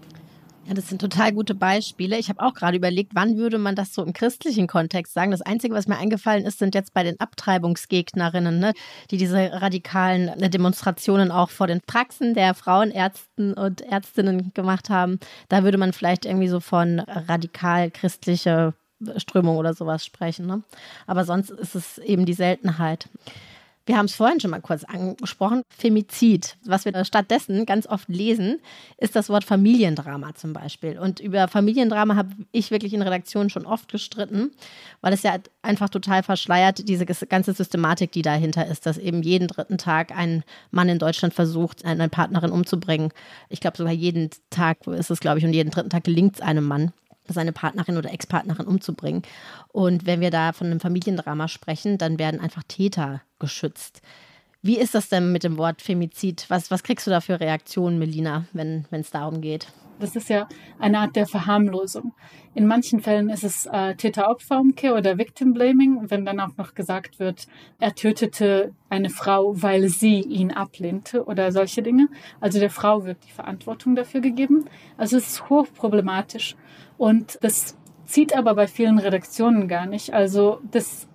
[0.66, 2.18] Ja, das sind total gute Beispiele.
[2.20, 5.32] Ich habe auch gerade überlegt, wann würde man das so im christlichen Kontext sagen?
[5.32, 8.74] Das Einzige, was mir eingefallen ist, sind jetzt bei den Abtreibungsgegnerinnen, ne,
[9.10, 15.20] die diese radikalen äh, Demonstrationen auch vor den Praxen der Frauenärzten und Ärztinnen gemacht haben.
[15.50, 18.76] Da würde man vielleicht irgendwie so von radikal christliche
[19.18, 20.46] Strömung oder sowas sprechen.
[20.46, 20.62] Ne?
[21.08, 23.10] Aber sonst ist es eben die Seltenheit.
[23.86, 26.56] Wir haben es vorhin schon mal kurz angesprochen, Femizid.
[26.66, 28.60] Was wir stattdessen ganz oft lesen,
[28.98, 31.00] ist das Wort Familiendrama zum Beispiel.
[31.00, 34.52] Und über Familiendrama habe ich wirklich in Redaktionen schon oft gestritten,
[35.02, 39.48] weil es ja einfach total verschleiert, diese ganze Systematik, die dahinter ist, dass eben jeden
[39.48, 43.12] dritten Tag ein Mann in Deutschland versucht, eine Partnerin umzubringen.
[43.50, 46.42] Ich glaube sogar jeden Tag ist es, glaube ich, und jeden dritten Tag gelingt es
[46.42, 46.94] einem Mann
[47.32, 49.24] seine Partnerin oder Ex-Partnerin umzubringen.
[49.70, 54.02] Und wenn wir da von einem Familiendrama sprechen, dann werden einfach Täter geschützt.
[54.62, 56.46] Wie ist das denn mit dem Wort Femizid?
[56.50, 59.68] Was, was kriegst du da für Reaktionen, Melina, wenn es darum geht?
[60.02, 60.48] Das ist ja
[60.80, 62.14] eine Art der Verharmlosung.
[62.54, 67.48] In manchen Fällen ist es äh, Täter-Opfer-Umkehr oder Victim-Blaming, wenn dann auch noch gesagt wird,
[67.80, 72.10] er tötete eine Frau, weil sie ihn ablehnte oder solche Dinge.
[72.42, 74.66] Also der Frau wird die Verantwortung dafür gegeben.
[74.98, 76.58] Also es ist hochproblematisch.
[76.98, 80.14] Und das zieht aber bei vielen Redaktionen gar nicht.
[80.14, 81.08] Also das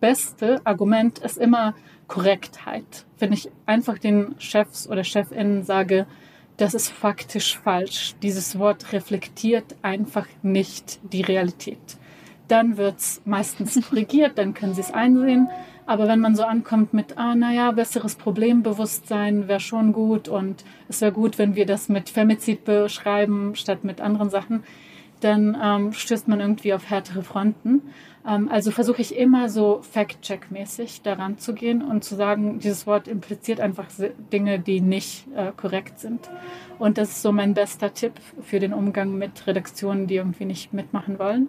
[0.00, 1.74] beste Argument ist immer
[2.08, 3.06] Korrektheit.
[3.18, 6.06] Wenn ich einfach den Chefs oder Chefinnen sage,
[6.56, 8.14] das ist faktisch falsch.
[8.22, 11.78] Dieses Wort reflektiert einfach nicht die Realität.
[12.48, 15.48] Dann wird es meistens korrigiert, dann können sie es einsehen.
[15.84, 21.00] Aber wenn man so ankommt mit, ah, naja, besseres Problembewusstsein wäre schon gut und es
[21.00, 24.62] wäre gut, wenn wir das mit Femizid beschreiben statt mit anderen Sachen,
[25.20, 27.82] dann ähm, stößt man irgendwie auf härtere Fronten.
[28.26, 33.08] Ähm, also versuche ich immer so Fact-Check-mäßig daran zu gehen und zu sagen, dieses Wort
[33.08, 33.86] impliziert einfach
[34.32, 36.30] Dinge, die nicht äh, korrekt sind.
[36.78, 40.72] Und das ist so mein bester Tipp für den Umgang mit Redaktionen, die irgendwie nicht
[40.72, 41.48] mitmachen wollen.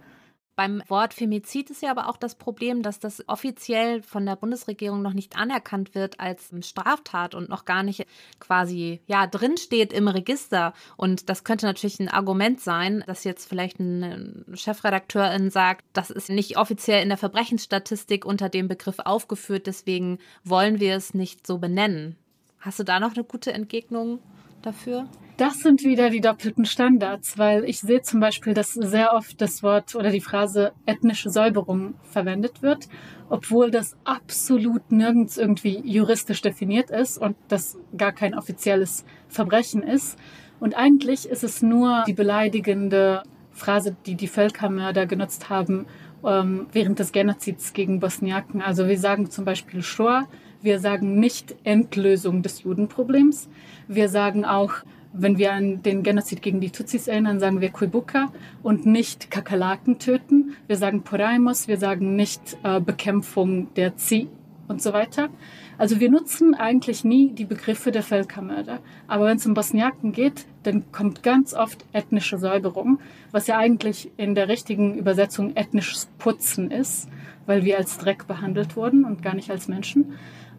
[0.55, 5.01] Beim Wort Femizid ist ja aber auch das Problem, dass das offiziell von der Bundesregierung
[5.01, 8.05] noch nicht anerkannt wird als Straftat und noch gar nicht
[8.39, 10.73] quasi ja drinsteht im Register.
[10.95, 16.29] Und das könnte natürlich ein Argument sein, dass jetzt vielleicht ein Chefredakteurin sagt, das ist
[16.29, 21.57] nicht offiziell in der Verbrechensstatistik unter dem Begriff aufgeführt, deswegen wollen wir es nicht so
[21.57, 22.15] benennen.
[22.59, 24.19] Hast du da noch eine gute Entgegnung
[24.61, 25.07] dafür?
[25.37, 29.63] Das sind wieder die doppelten Standards, weil ich sehe zum Beispiel, dass sehr oft das
[29.63, 32.87] Wort oder die Phrase ethnische Säuberung verwendet wird,
[33.29, 40.19] obwohl das absolut nirgends irgendwie juristisch definiert ist und das gar kein offizielles Verbrechen ist.
[40.59, 45.87] Und eigentlich ist es nur die beleidigende Phrase, die die Völkermörder genutzt haben
[46.23, 48.61] ähm, während des Genozids gegen Bosniaken.
[48.61, 50.27] Also wir sagen zum Beispiel Shoah,
[50.61, 53.49] wir sagen nicht Endlösung des Judenproblems.
[53.87, 54.71] Wir sagen auch
[55.13, 58.32] wenn wir an den Genozid gegen die Tutsis erinnern, sagen wir Kuibuka
[58.63, 60.56] und nicht Kakerlaken töten.
[60.67, 64.28] Wir sagen Poraimos, wir sagen nicht äh, Bekämpfung der Zi
[64.67, 65.30] und so weiter.
[65.78, 68.80] Also wir nutzen eigentlich nie die Begriffe der Völkermörder.
[69.08, 72.99] Aber wenn es um Bosniaken geht, dann kommt ganz oft ethnische Säuberung,
[73.32, 77.10] was ja eigentlich in der richtigen Übersetzung ethnisches Putzen ist,
[77.45, 80.13] weil wir als Dreck behandelt wurden und gar nicht als Menschen.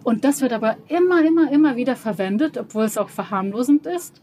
[0.04, 4.22] Und das wird aber immer, immer, immer wieder verwendet, obwohl es auch verharmlosend ist.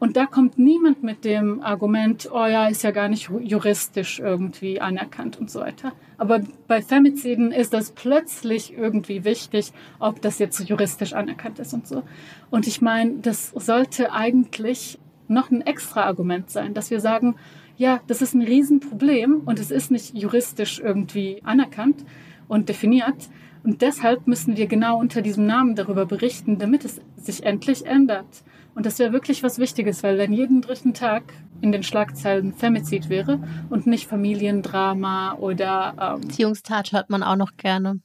[0.00, 4.80] Und da kommt niemand mit dem Argument, oh ja, ist ja gar nicht juristisch irgendwie
[4.80, 5.92] anerkannt und so weiter.
[6.18, 11.86] Aber bei Femiziden ist das plötzlich irgendwie wichtig, ob das jetzt juristisch anerkannt ist und
[11.88, 12.04] so.
[12.50, 17.34] Und ich meine, das sollte eigentlich noch ein extra Argument sein, dass wir sagen,
[17.76, 22.04] ja, das ist ein Riesenproblem und es ist nicht juristisch irgendwie anerkannt
[22.46, 23.28] und definiert.
[23.64, 28.26] Und deshalb müssen wir genau unter diesem Namen darüber berichten, damit es sich endlich ändert.
[28.74, 31.24] Und das wäre wirklich was Wichtiges, weil wenn jeden dritten Tag
[31.60, 33.40] in den Schlagzeilen Femizid wäre
[33.70, 38.00] und nicht Familiendrama oder ähm Beziehungstat hört man auch noch gerne.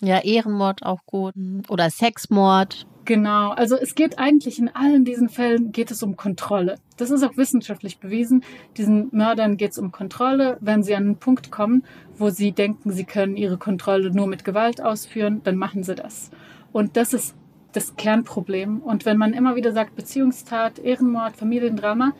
[0.00, 1.34] Ja, Ehrenmord auch gut.
[1.68, 2.86] Oder Sexmord.
[3.04, 6.76] Genau, also es geht eigentlich in allen diesen Fällen geht es um Kontrolle.
[6.96, 8.44] Das ist auch wissenschaftlich bewiesen.
[8.76, 10.56] Diesen Mördern geht es um Kontrolle.
[10.60, 11.82] Wenn sie an einen Punkt kommen,
[12.16, 16.30] wo sie denken, sie können ihre Kontrolle nur mit Gewalt ausführen, dann machen sie das.
[16.70, 17.34] Und das ist
[17.72, 18.78] das Kernproblem.
[18.78, 22.12] Und wenn man immer wieder sagt Beziehungstat, Ehrenmord, Familiendrama,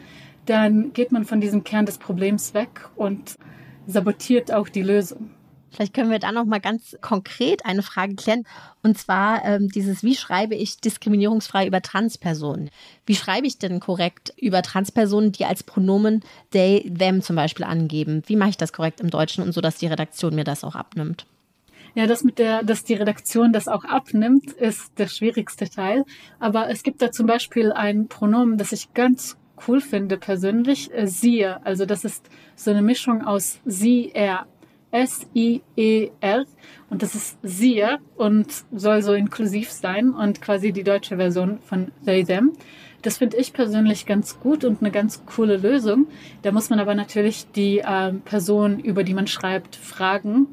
[0.46, 3.36] dann geht man von diesem Kern des Problems weg und
[3.86, 5.30] sabotiert auch die Lösung.
[5.72, 8.44] Vielleicht können wir da noch mal ganz konkret eine Frage klären.
[8.82, 12.70] Und zwar ähm, dieses, wie schreibe ich diskriminierungsfrei über Transpersonen?
[13.06, 18.22] Wie schreibe ich denn korrekt über Transpersonen, die als Pronomen they, them zum Beispiel angeben?
[18.26, 20.74] Wie mache ich das korrekt im Deutschen und so, dass die Redaktion mir das auch
[20.74, 21.26] abnimmt?
[21.94, 26.04] Ja, das mit der, dass die Redaktion das auch abnimmt, ist der schwierigste Teil.
[26.38, 29.36] Aber es gibt da zum Beispiel ein Pronomen, das ich ganz
[29.68, 31.64] cool finde persönlich, äh, siehe.
[31.64, 34.46] Also das ist so eine Mischung aus sie, er.
[34.92, 36.44] S-I-E-R
[36.90, 41.90] und das ist siehe und soll so inklusiv sein und quasi die deutsche Version von
[42.04, 42.52] they, them.
[43.02, 46.06] Das finde ich persönlich ganz gut und eine ganz coole Lösung.
[46.42, 50.46] Da muss man aber natürlich die äh, Person, über die man schreibt, fragen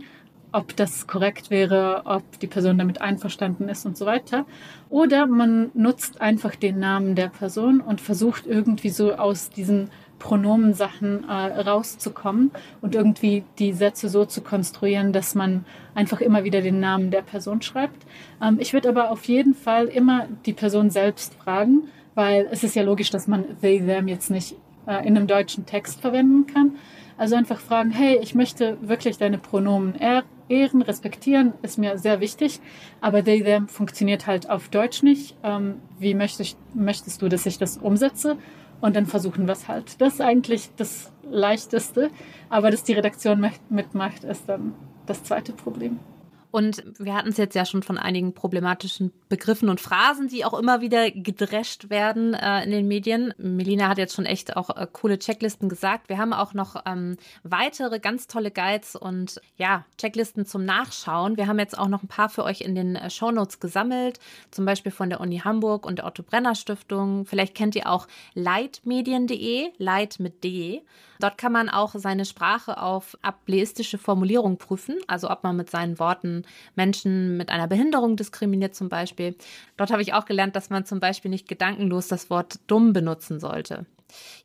[0.52, 4.46] ob das korrekt wäre, ob die Person damit einverstanden ist und so weiter.
[4.90, 11.28] Oder man nutzt einfach den Namen der Person und versucht irgendwie so aus diesen Pronomensachen
[11.28, 12.52] äh, rauszukommen
[12.82, 17.22] und irgendwie die Sätze so zu konstruieren, dass man einfach immer wieder den Namen der
[17.22, 18.06] Person schreibt.
[18.42, 22.76] Ähm, ich würde aber auf jeden Fall immer die Person selbst fragen, weil es ist
[22.76, 24.56] ja logisch, dass man they, them jetzt nicht
[24.86, 26.76] äh, in einem deutschen Text verwenden kann.
[27.18, 32.62] Also einfach fragen, hey, ich möchte wirklich deine Pronomen ehren, respektieren, ist mir sehr wichtig.
[33.02, 35.36] Aber they, them funktioniert halt auf Deutsch nicht.
[35.44, 38.38] Ähm, wie möchtest, möchtest du, dass ich das umsetze?
[38.82, 40.00] Und dann versuchen wir es halt.
[40.02, 42.10] Das ist eigentlich das Leichteste.
[42.50, 44.74] Aber dass die Redaktion mitmacht, ist dann
[45.06, 46.00] das zweite Problem.
[46.52, 50.58] Und wir hatten es jetzt ja schon von einigen problematischen Begriffen und Phrasen, die auch
[50.58, 53.34] immer wieder gedrescht werden äh, in den Medien.
[53.38, 56.10] Melina hat jetzt schon echt auch äh, coole Checklisten gesagt.
[56.10, 61.38] Wir haben auch noch ähm, weitere ganz tolle Guides und ja, Checklisten zum Nachschauen.
[61.38, 64.66] Wir haben jetzt auch noch ein paar für euch in den äh, Shownotes gesammelt, zum
[64.66, 67.26] Beispiel von der Uni Hamburg und der Otto Brenner Stiftung.
[67.26, 70.82] Vielleicht kennt ihr auch leitmedien.de, Leit mit D.
[71.20, 76.00] Dort kann man auch seine Sprache auf ableistische Formulierung prüfen, also ob man mit seinen
[76.00, 76.39] Worten
[76.76, 79.36] Menschen mit einer Behinderung diskriminiert zum Beispiel.
[79.78, 83.40] Dort habe ich auch gelernt, dass man zum Beispiel nicht gedankenlos das Wort dumm benutzen
[83.40, 83.86] sollte.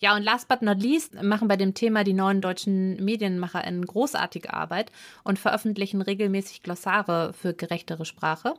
[0.00, 4.52] Ja, und last but not least machen bei dem Thema die neuen deutschen MedienmacherInnen großartige
[4.52, 4.90] Arbeit
[5.22, 8.54] und veröffentlichen regelmäßig Glossare für gerechtere Sprache.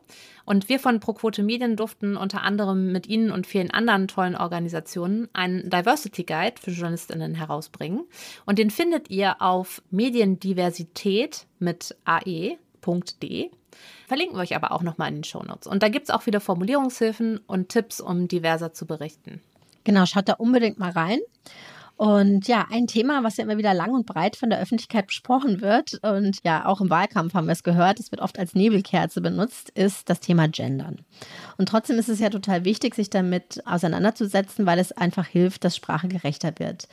[0.46, 5.30] Und wir von ProQuote Medien durften unter anderem mit Ihnen und vielen anderen tollen Organisationen
[5.34, 8.06] einen Diversity Guide für JournalistInnen herausbringen.
[8.46, 11.96] Und den findet ihr auf Mediendiversität mit
[12.88, 13.50] ae.de.
[14.08, 15.68] Verlinken wir euch aber auch nochmal in den Shownotes.
[15.68, 19.42] Und da gibt es auch wieder Formulierungshilfen und Tipps, um diverser zu berichten.
[19.84, 21.20] Genau, schaut da unbedingt mal rein.
[21.98, 25.62] Und ja, ein Thema, was ja immer wieder lang und breit von der Öffentlichkeit besprochen
[25.62, 29.22] wird und ja, auch im Wahlkampf haben wir es gehört, es wird oft als Nebelkerze
[29.22, 31.06] benutzt, ist das Thema Gendern.
[31.58, 35.78] Und trotzdem ist es ja total wichtig, sich damit auseinanderzusetzen, weil es einfach hilft, dass
[35.78, 36.90] Sprache gerechter wird.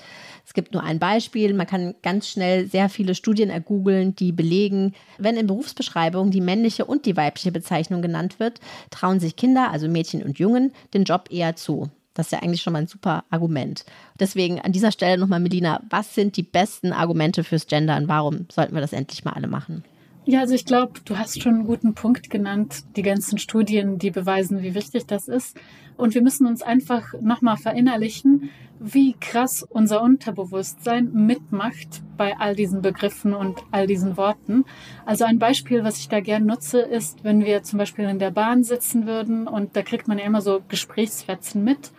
[0.47, 4.95] Es gibt nur ein Beispiel, man kann ganz schnell sehr viele Studien ergoogeln, die belegen,
[5.19, 8.61] wenn in Berufsbeschreibungen die männliche und die weibliche Bezeichnung genannt wird,
[8.91, 11.91] trauen sich Kinder, also Mädchen und Jungen, den Job eher zu.
[12.15, 13.85] Das ist ja eigentlich schon mal ein super Argument.
[14.21, 18.09] Deswegen an dieser Stelle nochmal, Melina, was sind die besten Argumente fürs Gendern?
[18.09, 19.85] Warum sollten wir das endlich mal alle machen?
[20.25, 24.13] Ja, also ich glaube, du hast schon einen guten Punkt genannt, die ganzen Studien, die
[24.13, 25.57] beweisen, wie wichtig das ist.
[25.97, 28.51] Und wir müssen uns einfach nochmal verinnerlichen,
[28.85, 34.65] wie krass unser Unterbewusstsein mitmacht bei all diesen Begriffen und all diesen Worten.
[35.07, 38.33] Also ein Beispiel, was ich da gern nutze, ist, wenn wir zum Beispiel in der
[38.33, 41.93] Bahn sitzen würden und da kriegt man ja immer so Gesprächsfetzen mit.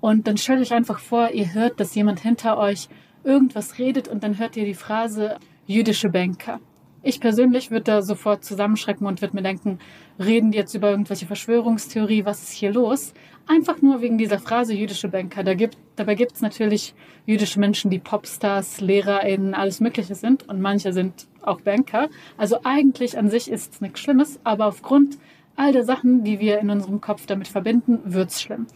[0.00, 2.88] Und dann stellt euch einfach vor, ihr hört, dass jemand hinter euch
[3.24, 6.60] irgendwas redet und dann hört ihr die Phrase jüdische Banker.
[7.02, 9.78] Ich persönlich würde da sofort zusammenschrecken und würde mir denken,
[10.18, 13.14] reden die jetzt über irgendwelche Verschwörungstheorie, was ist hier los?
[13.46, 15.44] Einfach nur wegen dieser Phrase jüdische Banker.
[15.44, 16.94] Da gibt, dabei gibt es natürlich
[17.26, 22.08] jüdische Menschen, die Popstars, LehrerInnen, alles Mögliche sind und manche sind auch Banker.
[22.36, 25.18] Also eigentlich an sich ist es nichts Schlimmes, aber aufgrund
[25.54, 28.66] all der Sachen, die wir in unserem Kopf damit verbinden, wird's schlimm.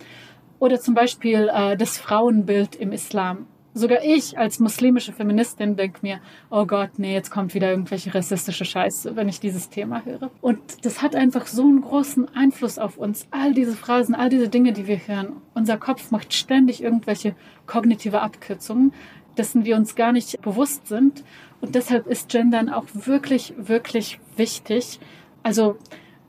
[0.61, 6.21] Oder zum Beispiel äh, das Frauenbild im Islam sogar ich als muslimische Feministin denke mir,
[6.51, 10.31] oh Gott, nee, jetzt kommt wieder irgendwelche rassistische Scheiße, wenn ich dieses Thema höre.
[10.41, 13.27] Und das hat einfach so einen großen Einfluss auf uns.
[13.31, 15.37] All diese Phrasen, all diese Dinge, die wir hören.
[15.55, 17.35] Unser Kopf macht ständig irgendwelche
[17.67, 18.93] kognitive Abkürzungen,
[19.37, 21.25] dessen wir uns gar nicht bewusst sind.
[21.61, 24.99] Und deshalb ist Gendern auch wirklich, wirklich wichtig.
[25.43, 25.77] Also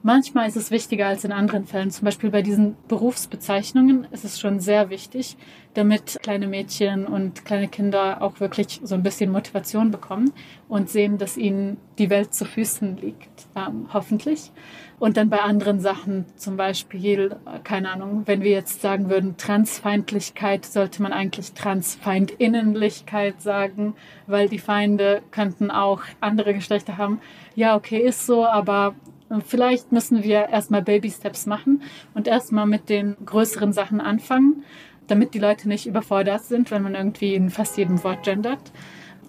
[0.04, 1.92] Manchmal ist es wichtiger als in anderen Fällen.
[1.92, 5.38] Zum Beispiel bei diesen Berufsbezeichnungen ist es schon sehr wichtig,
[5.76, 10.34] damit kleine Mädchen und kleine Kinder auch wirklich so ein bisschen Motivation bekommen
[10.68, 14.52] und sehen, dass ihnen die Welt zu Füßen liegt, ähm, hoffentlich.
[14.98, 20.66] Und dann bei anderen Sachen, zum Beispiel, keine Ahnung, wenn wir jetzt sagen würden, Transfeindlichkeit,
[20.66, 27.22] sollte man eigentlich Transfeindinnenlichkeit sagen, weil die Feinde könnten auch andere Geschlechter haben.
[27.56, 28.96] Ja, okay, ist so, aber
[29.40, 34.64] Vielleicht müssen wir erstmal Baby-Steps machen und erstmal mit den größeren Sachen anfangen,
[35.08, 38.72] damit die Leute nicht überfordert sind, wenn man irgendwie in fast jedem Wort gendert.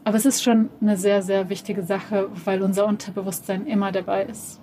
[0.05, 4.61] Aber es ist schon eine sehr, sehr wichtige Sache, weil unser Unterbewusstsein immer dabei ist.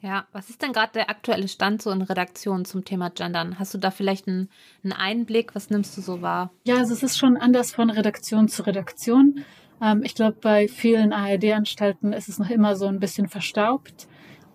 [0.00, 3.60] Ja, was ist denn gerade der aktuelle Stand so in Redaktionen zum Thema Gendern?
[3.60, 4.48] Hast du da vielleicht einen,
[4.82, 5.54] einen, Einblick?
[5.54, 6.50] Was nimmst du so wahr?
[6.64, 9.44] Ja, also es ist schon anders von Redaktion zu Redaktion.
[9.80, 14.08] Ähm, ich glaube, bei vielen ARD-Anstalten ist es noch immer so ein bisschen verstaubt.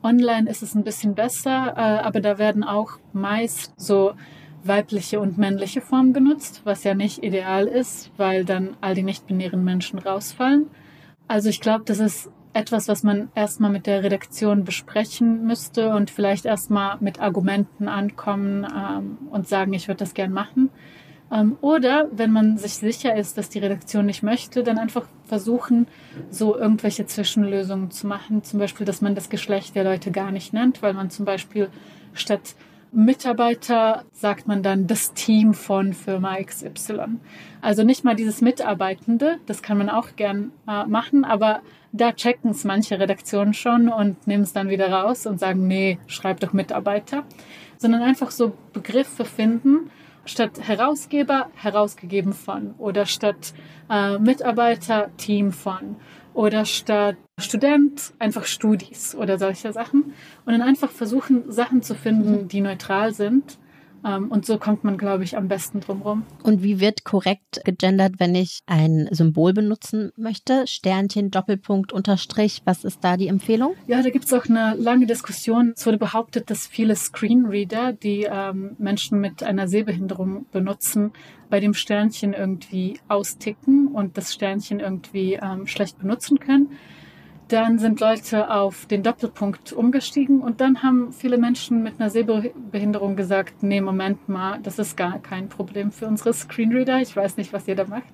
[0.07, 4.13] Online ist es ein bisschen besser, äh, aber da werden auch meist so
[4.63, 9.63] weibliche und männliche Formen genutzt, was ja nicht ideal ist, weil dann all die nicht-binären
[9.63, 10.67] Menschen rausfallen.
[11.27, 16.09] Also ich glaube, das ist etwas, was man erstmal mit der Redaktion besprechen müsste und
[16.09, 20.69] vielleicht erstmal mit Argumenten ankommen ähm, und sagen, ich würde das gern machen.
[21.31, 25.87] Ähm, oder wenn man sich sicher ist, dass die Redaktion nicht möchte, dann einfach versuchen,
[26.29, 28.43] so irgendwelche Zwischenlösungen zu machen.
[28.43, 31.69] Zum Beispiel, dass man das Geschlecht der Leute gar nicht nennt, weil man zum Beispiel
[32.13, 32.55] statt
[32.91, 37.19] Mitarbeiter sagt man dann das Team von Firma XY.
[37.61, 41.61] Also nicht mal dieses Mitarbeitende, das kann man auch gern äh, machen, aber
[41.91, 45.99] da checken es manche Redaktionen schon und nehmen es dann wieder raus und sagen, nee,
[46.07, 47.23] schreib doch Mitarbeiter.
[47.77, 49.91] Sondern einfach so Begriffe finden,
[50.27, 52.75] statt Herausgeber herausgegeben von.
[52.77, 53.53] Oder statt
[53.89, 55.95] äh, Mitarbeiter Team von.
[56.33, 60.13] Oder statt Student einfach Studis oder solche Sachen.
[60.45, 63.57] Und dann einfach versuchen Sachen zu finden, die neutral sind
[64.15, 66.23] und so kommt man, glaube ich, am besten drumherum.
[66.43, 70.65] Und wie wird korrekt gegendert, wenn ich ein Symbol benutzen möchte?
[70.67, 72.61] Sternchen, Doppelpunkt, Unterstrich.
[72.65, 73.75] Was ist da die Empfehlung?
[73.87, 75.73] Ja, da gibt es auch eine lange Diskussion.
[75.75, 81.11] Es wurde behauptet, dass viele Screenreader, die ähm, Menschen mit einer Sehbehinderung benutzen,
[81.49, 86.71] bei dem Sternchen irgendwie austicken und das Sternchen irgendwie ähm, schlecht benutzen können.
[87.47, 93.15] Dann sind Leute auf den Doppelpunkt umgestiegen und dann haben viele Menschen mit einer Sehbehinderung
[93.15, 96.99] gesagt, nee, Moment mal, das ist gar kein Problem für unsere Screenreader.
[96.99, 98.13] Ich weiß nicht, was ihr da macht.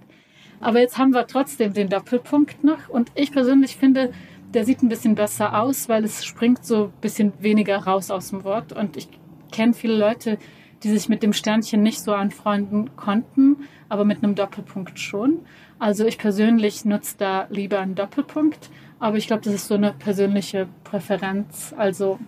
[0.59, 4.13] Aber jetzt haben wir trotzdem den Doppelpunkt noch und ich persönlich finde,
[4.53, 8.29] der sieht ein bisschen besser aus, weil es springt so ein bisschen weniger raus aus
[8.29, 9.07] dem Wort und ich
[9.51, 10.37] kenne viele Leute,
[10.83, 15.39] die sich mit dem Sternchen nicht so anfreunden konnten, aber mit einem Doppelpunkt schon.
[15.79, 18.69] Also ich persönlich nutze da lieber einen Doppelpunkt
[19.03, 21.73] aber ich glaube, das ist so eine persönliche Präferenz.
[21.75, 22.19] Also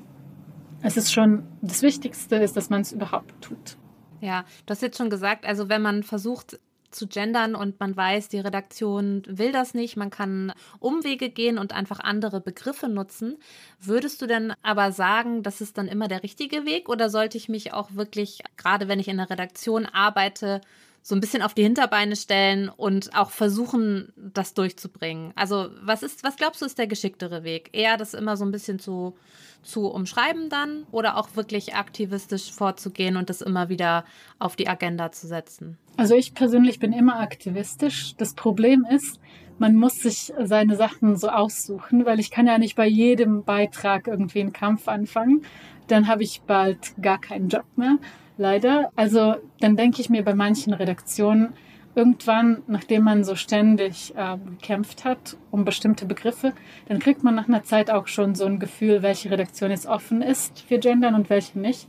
[0.81, 3.77] es ist schon, das Wichtigste ist, dass man es überhaupt tut.
[4.19, 6.59] Ja, du hast jetzt schon gesagt, also wenn man versucht
[6.91, 11.71] zu gendern und man weiß, die Redaktion will das nicht, man kann Umwege gehen und
[11.71, 13.37] einfach andere Begriffe nutzen.
[13.79, 17.47] Würdest du denn aber sagen, das ist dann immer der richtige Weg oder sollte ich
[17.47, 20.59] mich auch wirklich, gerade wenn ich in der Redaktion arbeite,
[21.07, 25.33] so ein bisschen auf die Hinterbeine stellen und auch versuchen, das durchzubringen.
[25.35, 27.69] Also, was ist, was glaubst du, ist der geschicktere Weg?
[27.73, 29.15] Eher das immer so ein bisschen zu,
[29.61, 34.03] zu umschreiben dann oder auch wirklich aktivistisch vorzugehen und das immer wieder
[34.39, 35.77] auf die Agenda zu setzen?
[35.95, 38.15] Also ich persönlich bin immer aktivistisch.
[38.17, 39.19] Das Problem ist,
[39.59, 44.07] man muss sich seine Sachen so aussuchen, weil ich kann ja nicht bei jedem Beitrag
[44.07, 45.45] irgendwie einen Kampf anfangen.
[45.85, 47.99] Dann habe ich bald gar keinen Job mehr,
[48.37, 48.91] leider.
[48.95, 51.53] Also dann denke ich mir bei manchen Redaktionen,
[51.95, 56.53] irgendwann, nachdem man so ständig äh, gekämpft hat um bestimmte Begriffe,
[56.87, 60.21] dann kriegt man nach einer Zeit auch schon so ein Gefühl, welche Redaktion jetzt offen
[60.21, 61.87] ist für Gendern und welche nicht.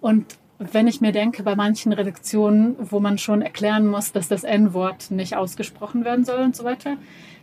[0.00, 4.44] Und wenn ich mir denke, bei manchen Redaktionen, wo man schon erklären muss, dass das
[4.44, 6.96] N-Wort nicht ausgesprochen werden soll und so weiter,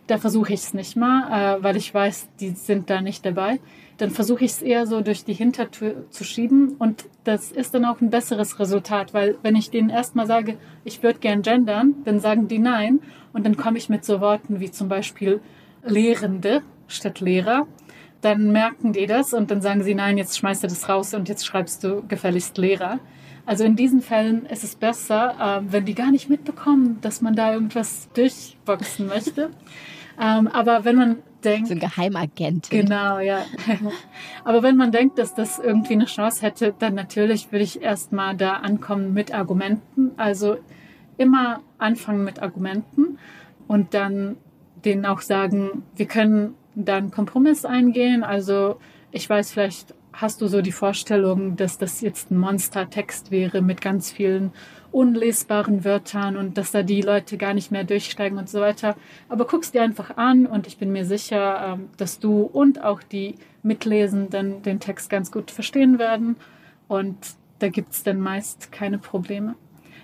[0.05, 3.59] da versuche ich es nicht mal, äh, weil ich weiß, die sind da nicht dabei.
[3.97, 7.85] Dann versuche ich es eher so durch die Hintertür zu schieben und das ist dann
[7.85, 12.19] auch ein besseres Resultat, weil wenn ich denen erstmal sage, ich würde gern gendern, dann
[12.19, 12.99] sagen die nein
[13.33, 15.41] und dann komme ich mit so Worten wie zum Beispiel
[15.83, 17.67] Lehrende statt Lehrer
[18.21, 21.29] dann merken die das und dann sagen sie, nein, jetzt schmeißt du das raus und
[21.29, 22.99] jetzt schreibst du gefälligst Lehrer.
[23.45, 27.35] Also in diesen Fällen ist es besser, äh, wenn die gar nicht mitbekommen, dass man
[27.35, 29.51] da irgendwas durchboxen möchte.
[30.21, 31.15] Ähm, aber wenn man
[31.47, 31.67] denkt.
[31.67, 32.69] So ein Geheimagent.
[32.69, 33.45] Genau, ja.
[34.43, 38.35] aber wenn man denkt, dass das irgendwie eine Chance hätte, dann natürlich würde ich erstmal
[38.35, 40.11] da ankommen mit Argumenten.
[40.17, 40.57] Also
[41.17, 43.17] immer anfangen mit Argumenten
[43.67, 44.37] und dann
[44.85, 48.23] denen auch sagen, wir können dann Kompromiss eingehen.
[48.23, 48.79] Also
[49.11, 53.81] ich weiß, vielleicht hast du so die Vorstellung, dass das jetzt ein Monstertext wäre mit
[53.81, 54.51] ganz vielen
[54.91, 58.95] unlesbaren Wörtern und dass da die Leute gar nicht mehr durchsteigen und so weiter.
[59.29, 63.03] Aber guck's dir einfach an und ich bin mir sicher, ähm, dass du und auch
[63.03, 66.35] die Mitlesenden den Text ganz gut verstehen werden
[66.88, 67.17] und
[67.59, 69.55] da gibt's dann meist keine Probleme.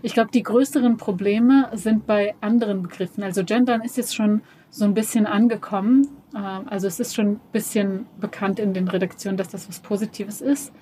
[0.02, 3.24] Ich glaube, die größeren Probleme sind bei anderen Begriffen.
[3.24, 6.10] Also Gendern ist jetzt schon so ein bisschen angekommen.
[6.36, 10.42] Ähm, also es ist schon ein bisschen bekannt in den Redaktionen, dass das was Positives
[10.42, 10.74] ist.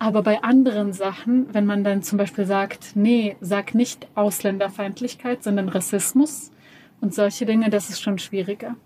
[0.00, 5.68] Aber bei anderen Sachen, wenn man dann zum Beispiel sagt, nee, sag nicht Ausländerfeindlichkeit, sondern
[5.68, 6.50] Rassismus
[7.02, 8.76] und solche Dinge, das ist schon schwieriger.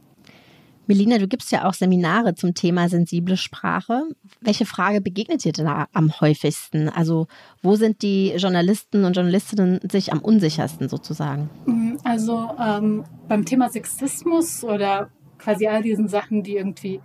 [0.88, 4.02] Melina, du gibst ja auch Seminare zum Thema sensible Sprache.
[4.40, 6.88] Welche Frage begegnet dir da am häufigsten?
[6.88, 7.28] Also
[7.62, 11.48] wo sind die Journalisten und Journalistinnen sich am unsichersten sozusagen?
[11.64, 17.00] Mm, also ähm, beim Thema Sexismus oder quasi all diesen Sachen, die irgendwie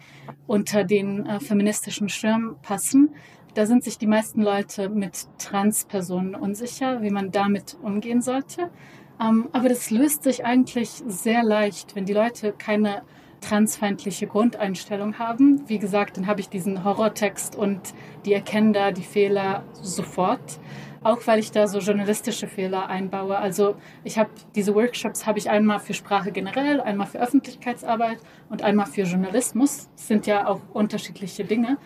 [0.48, 3.10] unter den äh, feministischen Schirm passen,
[3.54, 8.70] da sind sich die meisten Leute mit Transpersonen unsicher, wie man damit umgehen sollte.
[9.22, 13.02] Ähm, aber das löst sich eigentlich sehr leicht, wenn die Leute keine
[13.42, 15.68] transfeindliche Grundeinstellung haben.
[15.68, 17.80] Wie gesagt, dann habe ich diesen Horrortext und
[18.26, 20.60] die erkennen da die Fehler sofort.
[21.02, 23.38] Auch weil ich da so journalistische Fehler einbaue.
[23.38, 28.18] Also ich habe diese Workshops habe ich einmal für Sprache generell, einmal für Öffentlichkeitsarbeit
[28.50, 29.88] und einmal für Journalismus.
[29.96, 31.78] Das sind ja auch unterschiedliche Dinge.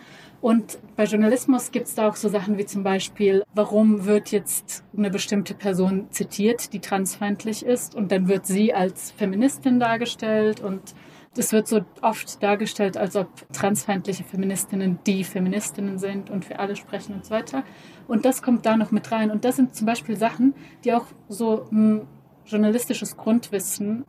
[0.44, 4.84] Und bei Journalismus gibt es da auch so Sachen wie zum Beispiel, warum wird jetzt
[4.94, 10.94] eine bestimmte Person zitiert, die transfeindlich ist und dann wird sie als Feministin dargestellt und
[11.34, 16.76] es wird so oft dargestellt, als ob transfeindliche Feministinnen die Feministinnen sind und für alle
[16.76, 17.64] sprechen und so weiter.
[18.06, 19.30] Und das kommt da noch mit rein.
[19.30, 20.52] Und das sind zum Beispiel Sachen,
[20.84, 22.06] die auch so ein
[22.44, 24.04] journalistisches Grundwissen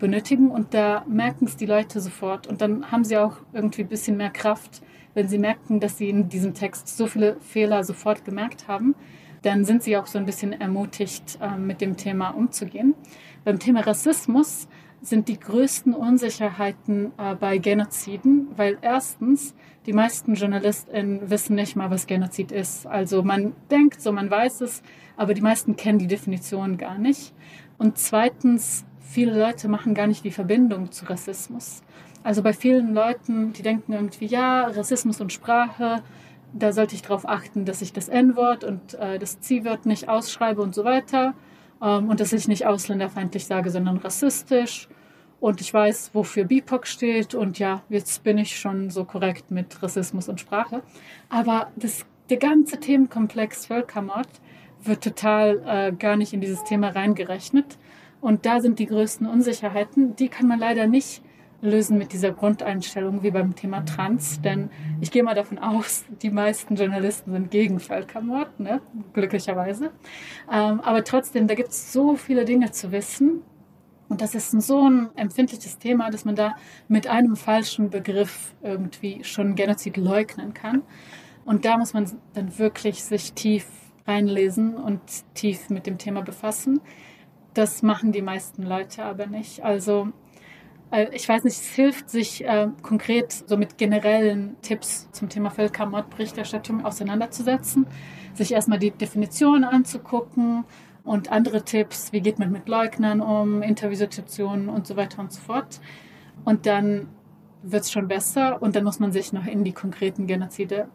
[0.00, 0.50] benötigen.
[0.50, 2.48] Und da merken es die Leute sofort.
[2.48, 4.82] Und dann haben sie auch irgendwie ein bisschen mehr Kraft,
[5.16, 8.94] wenn sie merken, dass sie in diesem Text so viele Fehler sofort gemerkt haben.
[9.40, 12.94] Dann sind sie auch so ein bisschen ermutigt, ähm, mit dem Thema umzugehen.
[13.42, 14.68] Beim Thema Rassismus
[15.00, 19.54] sind die größten Unsicherheiten äh, bei Genoziden, weil erstens
[19.86, 22.86] die meisten JournalistInnen wissen nicht mal, was Genozid ist.
[22.86, 24.82] Also man denkt so, man weiß es,
[25.16, 27.32] aber die meisten kennen die Definition gar nicht.
[27.78, 31.82] Und zweitens, viele Leute machen gar nicht die Verbindung zu Rassismus.
[32.26, 36.02] Also bei vielen Leuten, die denken irgendwie, ja, Rassismus und Sprache,
[36.52, 40.60] da sollte ich darauf achten, dass ich das N-Wort und äh, das C-Wort nicht ausschreibe
[40.60, 41.34] und so weiter.
[41.80, 44.88] Ähm, und dass ich nicht ausländerfeindlich sage, sondern rassistisch.
[45.38, 47.36] Und ich weiß, wofür BIPOC steht.
[47.36, 50.82] Und ja, jetzt bin ich schon so korrekt mit Rassismus und Sprache.
[51.28, 54.30] Aber das, der ganze Themenkomplex Völkermord
[54.82, 57.78] wird total äh, gar nicht in dieses Thema reingerechnet.
[58.20, 60.16] Und da sind die größten Unsicherheiten.
[60.16, 61.22] Die kann man leider nicht
[61.60, 64.40] lösen mit dieser Grundeinstellung wie beim Thema Trans.
[64.40, 68.80] Denn ich gehe mal davon aus, die meisten Journalisten sind gegen Völkermord, ne?
[69.12, 69.90] glücklicherweise.
[70.50, 73.42] Ähm, aber trotzdem, da gibt es so viele Dinge zu wissen.
[74.08, 76.54] Und das ist so ein empfindliches Thema, dass man da
[76.86, 80.82] mit einem falschen Begriff irgendwie schon Genozid leugnen kann.
[81.44, 83.66] Und da muss man dann wirklich sich tief
[84.06, 85.00] reinlesen und
[85.34, 86.80] tief mit dem Thema befassen.
[87.54, 89.64] Das machen die meisten Leute aber nicht.
[89.64, 90.12] Also
[91.12, 96.84] ich weiß nicht, es hilft, sich äh, konkret so mit generellen Tipps zum Thema Völkermordberichterstattung
[96.84, 97.86] auseinanderzusetzen,
[98.34, 100.64] sich erstmal die Definition anzugucken
[101.04, 105.40] und andere Tipps, wie geht man mit Leugnern um, Interviewsituationen und so weiter und so
[105.40, 105.80] fort.
[106.44, 107.08] Und dann
[107.62, 110.88] wird es schon besser und dann muss man sich noch in die konkreten Genozide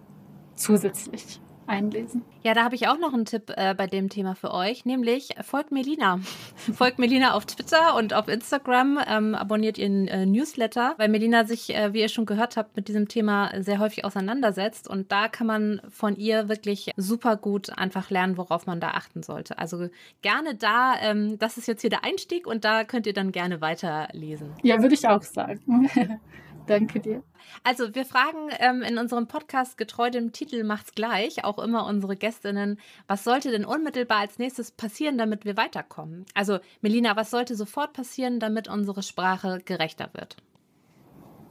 [0.55, 2.23] zusätzlich einlesen.
[2.43, 5.29] Ja, da habe ich auch noch einen Tipp äh, bei dem Thema für euch, nämlich
[5.43, 6.19] folgt Melina.
[6.73, 11.75] folgt Melina auf Twitter und auf Instagram, ähm, abonniert ihren äh, Newsletter, weil Melina sich,
[11.75, 15.47] äh, wie ihr schon gehört habt, mit diesem Thema sehr häufig auseinandersetzt und da kann
[15.47, 19.57] man von ihr wirklich super gut einfach lernen, worauf man da achten sollte.
[19.57, 19.89] Also
[20.21, 23.61] gerne da, ähm, das ist jetzt hier der Einstieg und da könnt ihr dann gerne
[23.61, 24.53] weiterlesen.
[24.63, 25.89] Ja, würde ich auch sagen.
[26.67, 27.23] Danke dir.
[27.63, 32.15] Also wir fragen ähm, in unserem Podcast getreu dem Titel Macht's gleich auch immer unsere
[32.15, 36.25] Gästinnen, was sollte denn unmittelbar als nächstes passieren, damit wir weiterkommen?
[36.33, 40.37] Also Melina, was sollte sofort passieren, damit unsere Sprache gerechter wird?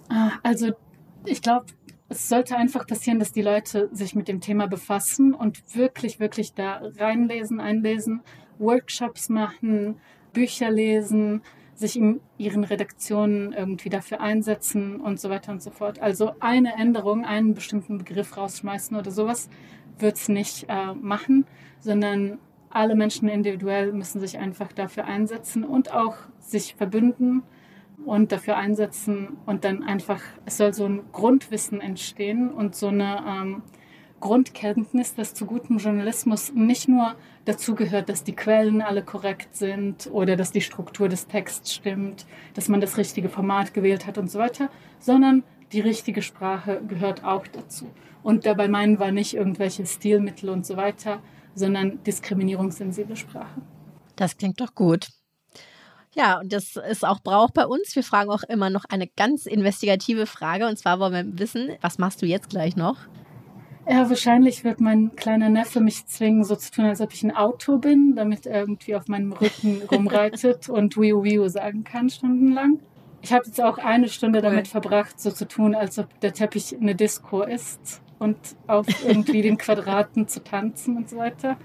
[0.08, 0.72] Ah, also
[1.24, 1.66] ich glaube,
[2.08, 6.54] es sollte einfach passieren, dass die Leute sich mit dem Thema befassen und wirklich, wirklich
[6.54, 8.22] da reinlesen, einlesen,
[8.58, 10.00] Workshops machen,
[10.32, 11.42] Bücher lesen,
[11.80, 15.98] sich in ihren Redaktionen irgendwie dafür einsetzen und so weiter und so fort.
[15.98, 19.48] Also eine Änderung, einen bestimmten Begriff rausschmeißen oder sowas
[19.98, 21.46] wird es nicht äh, machen,
[21.78, 27.42] sondern alle Menschen individuell müssen sich einfach dafür einsetzen und auch sich verbünden
[28.04, 33.24] und dafür einsetzen und dann einfach, es soll so ein Grundwissen entstehen und so eine
[33.26, 33.62] ähm,
[34.20, 37.14] Grundkenntnis, dass zu gutem Journalismus nicht nur
[37.46, 42.26] dazu gehört, dass die Quellen alle korrekt sind oder dass die Struktur des Texts stimmt,
[42.54, 44.68] dass man das richtige Format gewählt hat und so weiter,
[44.98, 45.42] sondern
[45.72, 47.90] die richtige Sprache gehört auch dazu.
[48.22, 51.20] Und dabei meinen wir nicht irgendwelche Stilmittel und so weiter,
[51.54, 53.62] sondern diskriminierungssensible Sprache.
[54.16, 55.08] Das klingt doch gut.
[56.14, 57.94] Ja, und das ist auch Brauch bei uns.
[57.94, 60.66] Wir fragen auch immer noch eine ganz investigative Frage.
[60.66, 62.98] Und zwar wollen wir wissen, was machst du jetzt gleich noch?
[63.92, 67.34] Ja, wahrscheinlich wird mein kleiner Neffe mich zwingen, so zu tun, als ob ich ein
[67.34, 72.78] Auto bin, damit er irgendwie auf meinem Rücken rumreitet und Wiu Wiu sagen kann, stundenlang.
[73.20, 76.76] Ich habe jetzt auch eine Stunde damit verbracht, so zu tun, als ob der Teppich
[76.80, 78.38] eine Disco ist und
[78.68, 81.56] auf irgendwie den Quadraten zu tanzen und so weiter.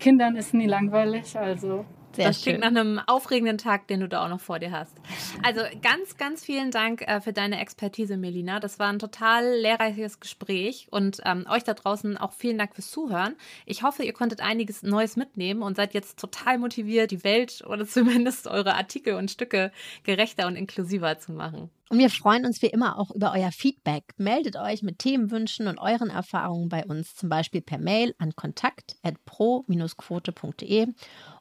[0.00, 1.84] Kindern ist nie langweilig, also
[2.16, 4.94] sehr das klingt nach einem aufregenden Tag, den du da auch noch vor dir hast.
[5.42, 8.58] Also ganz, ganz vielen Dank äh, für deine Expertise, Melina.
[8.58, 12.90] Das war ein total lehrreiches Gespräch und ähm, euch da draußen auch vielen Dank fürs
[12.90, 13.36] Zuhören.
[13.66, 17.86] Ich hoffe, ihr konntet einiges Neues mitnehmen und seid jetzt total motiviert, die Welt oder
[17.86, 19.70] zumindest eure Artikel und Stücke
[20.02, 21.70] gerechter und inklusiver zu machen.
[21.88, 24.02] Und wir freuen uns wie immer auch über euer Feedback.
[24.16, 30.88] Meldet euch mit Themenwünschen und euren Erfahrungen bei uns, zum Beispiel per Mail an kontakt.pro-quote.de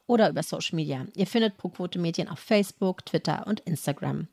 [0.08, 1.06] oder über Social Media.
[1.16, 4.28] Ihr findet ProQuote Medien auf Facebook, Twitter und Instagram.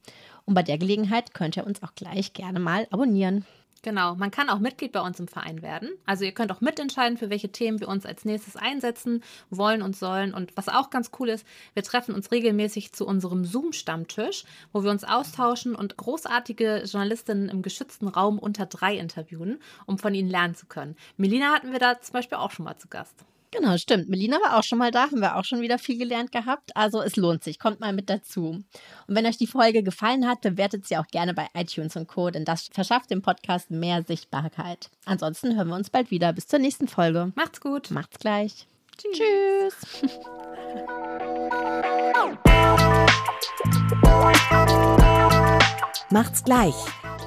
[0.45, 3.45] Und bei der Gelegenheit könnt ihr uns auch gleich gerne mal abonnieren.
[3.85, 5.91] Genau, man kann auch Mitglied bei uns im Verein werden.
[6.07, 9.97] Also ihr könnt auch mitentscheiden, für welche Themen wir uns als nächstes einsetzen wollen und
[9.97, 10.35] sollen.
[10.35, 11.45] Und was auch ganz cool ist,
[11.75, 17.63] wir treffen uns regelmäßig zu unserem Zoom-Stammtisch, wo wir uns austauschen und großartige Journalistinnen im
[17.63, 20.95] geschützten Raum unter drei interviewen, um von ihnen lernen zu können.
[21.17, 23.25] Melina hatten wir da zum Beispiel auch schon mal zu Gast.
[23.53, 24.09] Genau, stimmt.
[24.09, 26.75] Melina war auch schon mal da, haben wir auch schon wieder viel gelernt gehabt.
[26.75, 28.65] Also es lohnt sich, kommt mal mit dazu.
[29.07, 32.31] Und wenn euch die Folge gefallen hat, bewertet sie auch gerne bei iTunes und Co.,
[32.31, 34.89] denn das verschafft dem Podcast mehr Sichtbarkeit.
[35.05, 36.33] Ansonsten hören wir uns bald wieder.
[36.33, 37.33] Bis zur nächsten Folge.
[37.35, 37.91] Macht's gut.
[37.91, 38.67] Macht's gleich.
[38.97, 39.77] Tschüss.
[40.01, 40.19] Tschüss.
[46.11, 46.75] Macht's gleich.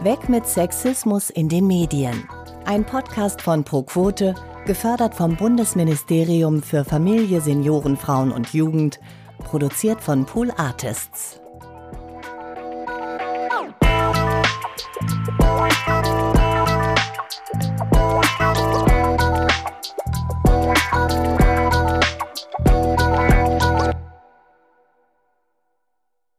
[0.01, 2.27] Weg mit Sexismus in den Medien.
[2.65, 4.33] Ein Podcast von ProQuote
[4.65, 8.99] Gefördert vom Bundesministerium für Familie, Senioren, Frauen und Jugend.
[9.37, 11.39] Produziert von Pool Artists.